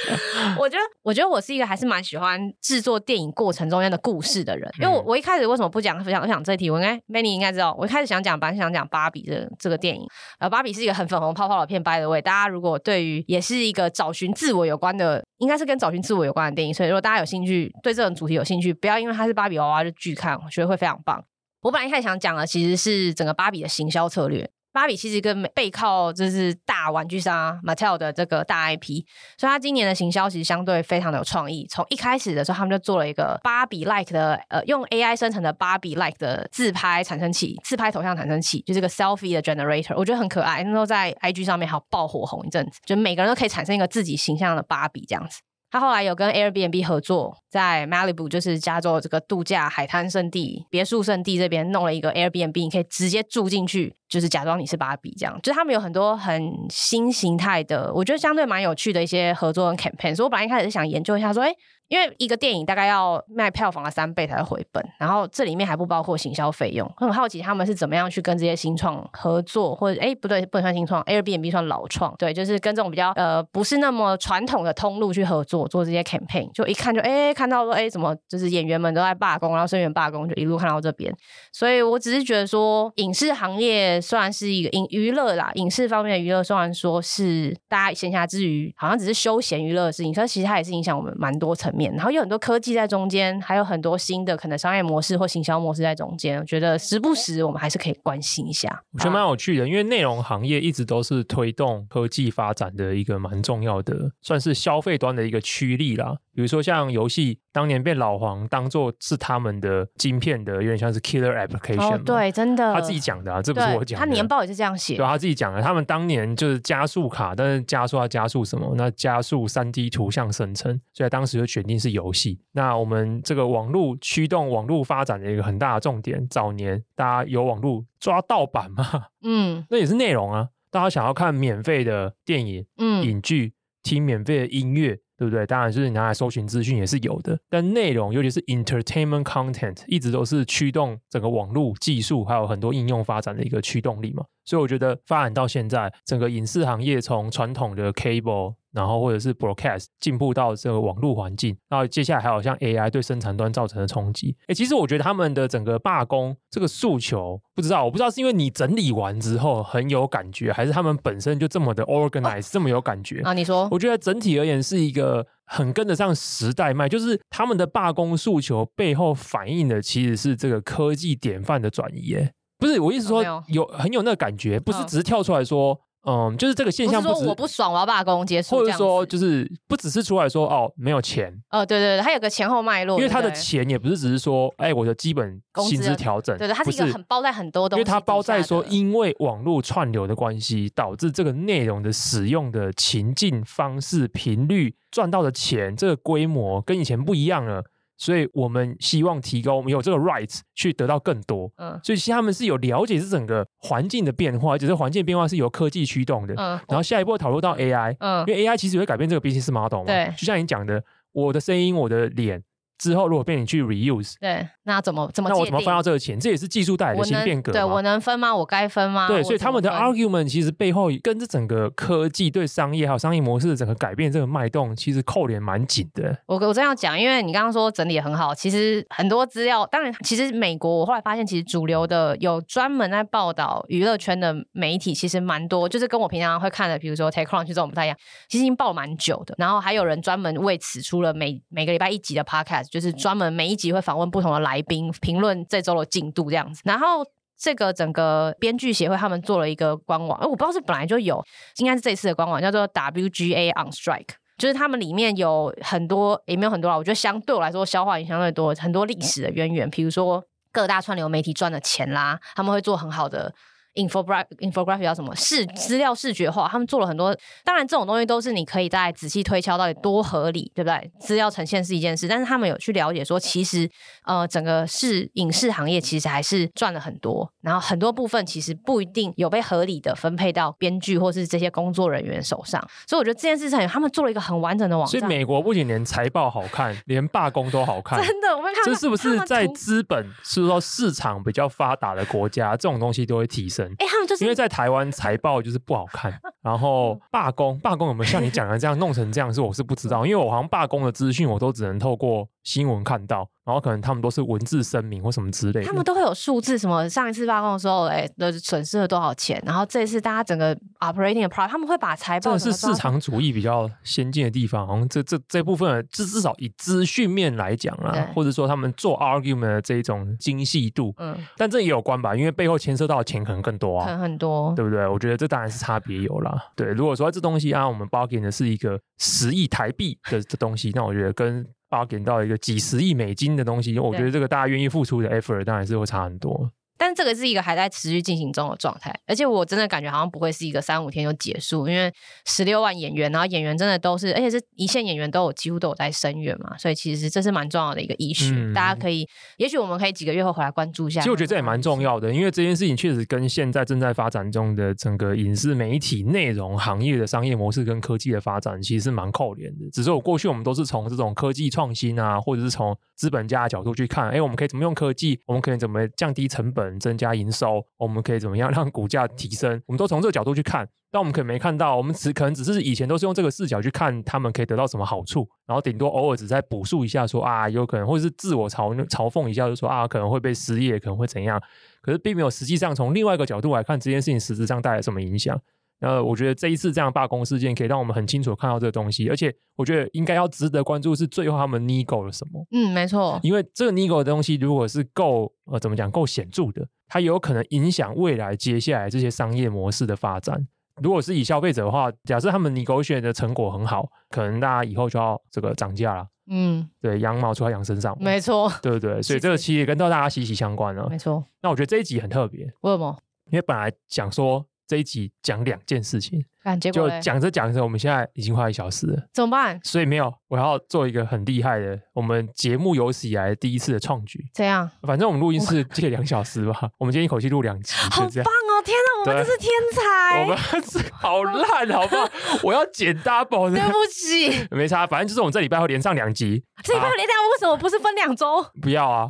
[0.58, 4.70] 我觉得，我觉得我是一个还是蛮喜欢制作电影过程中间的故事的人。
[4.80, 6.70] 因为我我一开始为什么不讲，想讲这一题？
[6.70, 10.06] 我应该 Manny 应该知道，我一开始想讲，本来想讲芭比这这个电影。
[10.38, 16.72] 呃，芭比是一个很粉红泡泡的片，by the way，大家如果对于也是一个找寻自我有关的，应该是跟找寻自我有关的电影。
[16.72, 21.22] 所以如果大家有兴趣，对这种主题有兴趣，不要因为它是芭比娃娃就拒看，我觉得会非常棒。
[21.62, 24.50] 我本来一开始想讲的其实是整个芭比的行销策略。
[24.74, 29.04] 芭比其实跟背靠就是大玩具商 Mattel 的这个大 IP，
[29.38, 31.64] 所以它今年的行销其实相对非常的有创意。
[31.70, 40.64] 从一开始的时候，他们就做了一个芭比 like 的呃，用 AI 生成的芭比 like 的自拍产生器、自拍头像产生器，就是个 selfie 的 generator，我觉得很可爱。
[40.64, 45.38] 那时候在 IG 上面还爆火红一阵子，就每个人都可以产生一个自己形象的芭比这样子。
[45.74, 55.36] 他后来有跟 Airbnb 合作，在 Malibu 就是加州这个度假海滩圣地、别墅圣地这边弄了一个 Airbnb，你可以直接住进去，就是假装你是芭比这样。
[55.42, 60.14] 就是他们有很多很新形态的，我觉得相对蛮有趣的一些合作跟 campaign。
[60.14, 61.52] 所以我本来一开始是想研究一下说，诶
[61.88, 66.90] 因为一个电影大概要卖票房的三倍才会回本，然后这里面还不包括行销费用。
[66.98, 81.14] 我很好奇他们是怎么样去跟这些新创合作，或者哎不对，不能算新创，Airbnb 算老创，对，就是跟这种比较呃不是那么传统的通路去合作做这些 campaign，就一看就哎看到说哎怎么就是演员们都在罢工，然后声援罢工，就一路看到这边。
[81.52, 96.38] 所以我只是觉得说，影视行业虽然是一个影娱乐啦，影视方面的娱乐虽然说是大家闲暇之余好像只是休闲娱乐的事情，但其实它也是影响我们蛮多层面，然后有很多科技在中间，还有很多新的可能商业模式或行销模式在中间。
[96.38, 98.82] 我觉得时不时我们还是可以关心一下。
[98.92, 106.16] 我觉得蛮有趣的，因为内容行业一直都是推动科技发展的一个蛮重要的，算是消费端的一个驱力啦。
[106.34, 111.94] 比如说像游戏，当年被老黄当做是他们的晶片的，有点像是 killer application。
[111.94, 114.04] 哦，对，真的，他自己讲的啊，这不是我讲的。
[114.04, 115.62] 他年报也是这样写，对，他自己讲的。
[115.62, 118.74] 他们当年就是加速卡，但是加速要加速什么？
[118.76, 122.40] 那加速三 D 图像生成，所以当时就决定是游戏。
[122.52, 128.84] 那我们这个网络驱动网络发展的一个很大的重点，早年大家有网络抓盗版嘛？
[129.22, 130.48] 嗯，那也是内容啊。
[130.70, 133.54] 大家想要看免费的电影、嗯，影剧，
[133.84, 134.98] 听免费的音乐。
[135.24, 135.46] 对不对？
[135.46, 144.24] 当然，就是你拿来搜寻资讯也是有的，但内容，尤其是 entertainment content，一直都是驱动整个网络技术还有很多应用发展的一个驱动力嘛。
[144.44, 148.54] 所以我觉得发展到现在，整个影视行业从传统的 cable。
[148.74, 154.36] 然后或者是 broadcast 进步到这个网络环境，然后接下来还有像 AI 对生产端造成的冲击。
[154.48, 163.32] 哎，其实我觉得他们的整个罢工这个诉求，不知道我不知道是因为你整理完之后很有感觉，还是他们本身就这么的 organized，哦，这么有感觉啊？
[163.32, 163.68] 你说？
[163.70, 172.14] 我觉得整体而言是一个很跟得上时代脉，就是他们的罢工诉求背后反映的其实是这个科技典范的转移。
[172.14, 175.80] 哎，不是我意思说有很有那个感觉，不是只是跳出来说。
[176.06, 197.64] 嗯，就是这个现象不，不是说我不爽，我要罢工结束，或者说就是不只是出来说哦没有钱，哦对对对，它有个前后脉络，因为它的钱也不是只是说哎我的基本薪资调整，对对，它是一个很包在很多东西，因为它包在说因为网络串流的关系导致这个内容的使用的情境方式频率赚到的钱这个规模跟以前不一样了。
[197.96, 201.50] 所以我们希望提高，我们有这个 rights 去得到更多。
[201.56, 206.34] 嗯，所以其实他们是有了解这整个环境的变化，只是环境变化是由科技驱动的。
[206.36, 209.86] 嗯，然后下一步讨论到 AI，嗯，因为 AI 其实会改变这个 business model 嘛。
[209.86, 210.82] 对，就像你讲的，
[211.12, 212.42] 我的声音，我的脸。
[212.78, 215.30] 之后如果被你去 reuse，对，那怎么怎么？
[215.30, 216.18] 那我怎么分到这个钱？
[216.18, 217.52] 这也是技术带来的新变革。
[217.52, 218.34] 对，我能分吗？
[218.34, 219.08] 我该分吗？
[219.08, 226.16] 对，所以他们的 argument 其实背后跟这整个科技对商业还有商业模式的整个改变这个脉动，其实扣连蛮紧的。
[226.26, 237.96] 我我这样讲，因为你刚刚说整理也很好，其实很多资料，当然，其实美国我后来发现，其实主流的有专门在报道娱乐圈的媒体，其实蛮多，就是跟我平常会看的，比如说 TechCrunch 这种不太一样，
[238.28, 239.34] 其实已经报了蛮久的。
[239.38, 246.60] 然后还有人专门为此出了每每个礼拜一集的 podcast，就是专门每一集会访问不同的来宾，评论这周的进度这样子。
[246.64, 247.06] 然后
[247.38, 251.24] 这个整个编剧协会他们做了一个官网，哎，我不知道是本来就有，
[251.58, 263.32] 应该是这次的官网叫做 WGA on Strike，就是他们里面有很多，也没有很多啦，我觉得相对我来说消化也相对多，很多历史的渊源，比如说各大串流媒体赚的钱啦，他们会做很好的。
[263.74, 265.14] Infographic infographic 叫什么？
[265.16, 267.16] 视资料视觉化，他们做了很多。
[267.44, 270.90] 当然，这种东西都是你可以再仔细推敲到底多合理，对不对？
[271.00, 273.68] 资料呈现是一件事，但是他们有去了解说，其实
[274.04, 282.60] 呃，整个视影视行业其实还是赚了很多，然后很多部分其实不一定有被合理的分配到编剧或是这些工作人员手上。
[282.86, 285.00] 所以我觉得这件事情，他们做了一个很完整的网站。
[285.00, 287.98] 所以美国不仅连财报好看，连罢工都好看。
[288.04, 293.63] 真的，我们看这是不是在资本是说市场比较发达的国家，这种东西都会提升？
[293.78, 296.12] 哎，他们就是因为在台湾财报就是不好看，
[296.42, 299.32] 然后罢工，罢工有没有像你讲的这样弄成这样？
[299.32, 303.28] 是我是不知道，因为我好像罢工的资讯我都只能透过新闻看到。
[303.44, 309.42] 然后可能他们都是文字声明或什么之类的，他们都会有数字，什么上一次罢工的时候，哎，的损失了多少钱？
[309.44, 312.32] 然后这一次大家整个 operating 的 part，他们会把财报。
[312.32, 324.88] 这是市场主义比较先进的地方，好像这这这部分，至至少以资讯面来讲啦，或者说他们做 argument 的这一种精细度，嗯，但这也有关吧，因为背后牵涉到的钱可能更多啊，很很多，对不对？
[324.88, 326.34] 我觉得这当然是差别有啦。
[326.56, 331.46] 对，如果说这东西啊，我们 bargain 的是一个十亿台币的的东西，那我觉得跟。
[331.74, 336.48] 发给到一个几十亿美金的东西，我觉得这个大家愿意付出的 effort 当然是会差很多。
[336.76, 341.92] 但这个是一个还在持续进行中的状态，而且我真的感觉好像不会是一个三五天就结束，因为
[342.26, 351.00] 十六万演员，然后演员真的都是，而且是一线演员都有几乎都有在声援嘛，所以其实这是蛮重要的一个 issue，嗯，大家可以，也许我们可以几个月后回来关注一下。
[351.00, 359.70] 其实我觉得这也蛮重要的，因为这件事情确实跟现在正在发展中的整个影视媒体内容行业的商业模式跟科技的发展其实是蛮扣连的。
[359.72, 367.64] 只是我过去我们都是从这种科技创新啊，或者是从资本家的角度去看，哎，我们可以怎么用科技，我们可以怎么降低成本，增加营收。
[367.76, 369.62] 我们可以怎么样让股价提升？
[369.66, 381.40] 我们都从这个角度去看，但我们可能没看到，我们只可能只是以前都是用这个视角去看他们可以得到什么好处，然后顶多偶尔只在补述一下说啊，有可能或者是自我嘲嘲讽一下，就说啊可能会被失业，可能会怎样，
[381.80, 385.40] 可是并没有实际上从另外一个角度来看这件事情实质上带来什么影响。
[385.80, 392.46] 呃，我觉得这一次这样罢工事件可以让我们很清楚看到这个东西，而且我觉得应该要值得关注是最后他们 nego 了什么。
[392.52, 400.46] 嗯，没错，因为这个 nego 的东西如果是够呃怎么讲够显著的，它有可能影响未来接下来这些商业模式的发展。
[400.82, 406.06] 如果是以消费者的话，假设他们 negotiate 的成果很好，可能大家以后就要这个涨价了。
[406.30, 409.00] 嗯，对，羊毛出在羊身上，没错，对不对？
[409.02, 410.88] 所以这个其实也跟到大家息息相关了。
[410.88, 411.22] 没错。
[411.42, 412.96] 那我觉得这一集很特别，为什么？
[413.30, 414.46] 因为本来想说。
[414.66, 416.24] 这一集讲两件事情，
[416.72, 419.60] 就讲着讲着，我们现在已经快一小时了，怎么办？
[419.62, 424.24] 所以没有，我要做一个很厉害的，我们节目有史以来第一次的创举。
[424.32, 424.70] 这样？
[424.82, 428.62] 反正我们录音室借两小时吧，我们今天一口气录两集，好棒哦！
[428.64, 432.10] 天哪，我们这是天才，我们是好烂，好不好？
[432.42, 436.42] 我要剪 double 的，对不起，没差，反正就是我们这礼拜会连上两集。
[436.64, 438.42] 这礼拜会连上，为什么不是分两周？
[438.62, 439.08] 不要啊，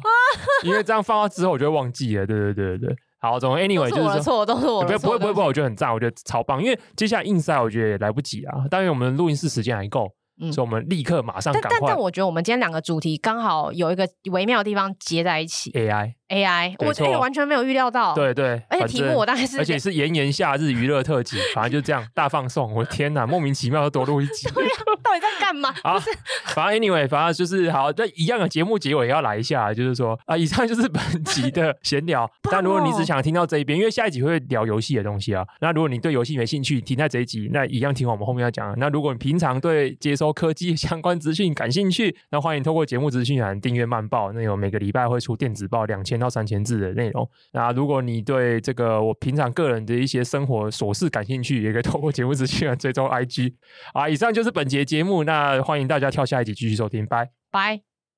[0.65, 2.27] 因为这样放到之后我就会忘记了。
[2.27, 2.97] 对对对对对。
[3.25, 10.11] 好，总 anyway 就是说，错都是我的错，不会不会不会，我觉得很赞，我觉得超棒，因为接下来硬塞我觉得也来不及啊，但因为我们录音室时间还够，
[10.43, 11.51] 嗯、所以我们立刻马上。
[11.55, 15.71] 但但但我觉得我们今天两个主题刚好有一个微妙的地方接在一起。
[15.73, 18.15] AI AI，我这个完全没有预料到。
[18.15, 22.73] 对对，而且题目我大概是，而且是炎炎夏日娱乐特辑， 反正就这样大放送。
[22.73, 24.49] 我的天哪，莫名其妙的多录一集。
[24.55, 24.71] 对呀，
[25.03, 25.69] 到底在干嘛？
[25.83, 26.03] 啊，
[26.47, 32.31] 反正 anyway，反正就是好，这一样的节目结尾也要来一下，就是说啊，以上就是本集的 闲聊。
[32.51, 35.47] 但如果你只想听到这一边，因为下一集会聊游戏的东西啊。
[35.61, 38.75] 那如果你对游戏没兴趣，停在这一集，那一样听完我们后面要讲。
[38.79, 47.29] 那如果你平常对接收科技相关资讯感兴趣，那欢迎透过节目资讯栏订阅慢报，那有每个礼拜会出电子报两千千到三千字的内容。
[47.53, 53.55] 那如果你对这个我平常个人的一些生活琐事感兴趣，也可以透过节目资讯来追踪 IG。
[53.93, 57.94] 啊，以上就是本节节目，那欢迎大家跳下一集继续收听，拜拜。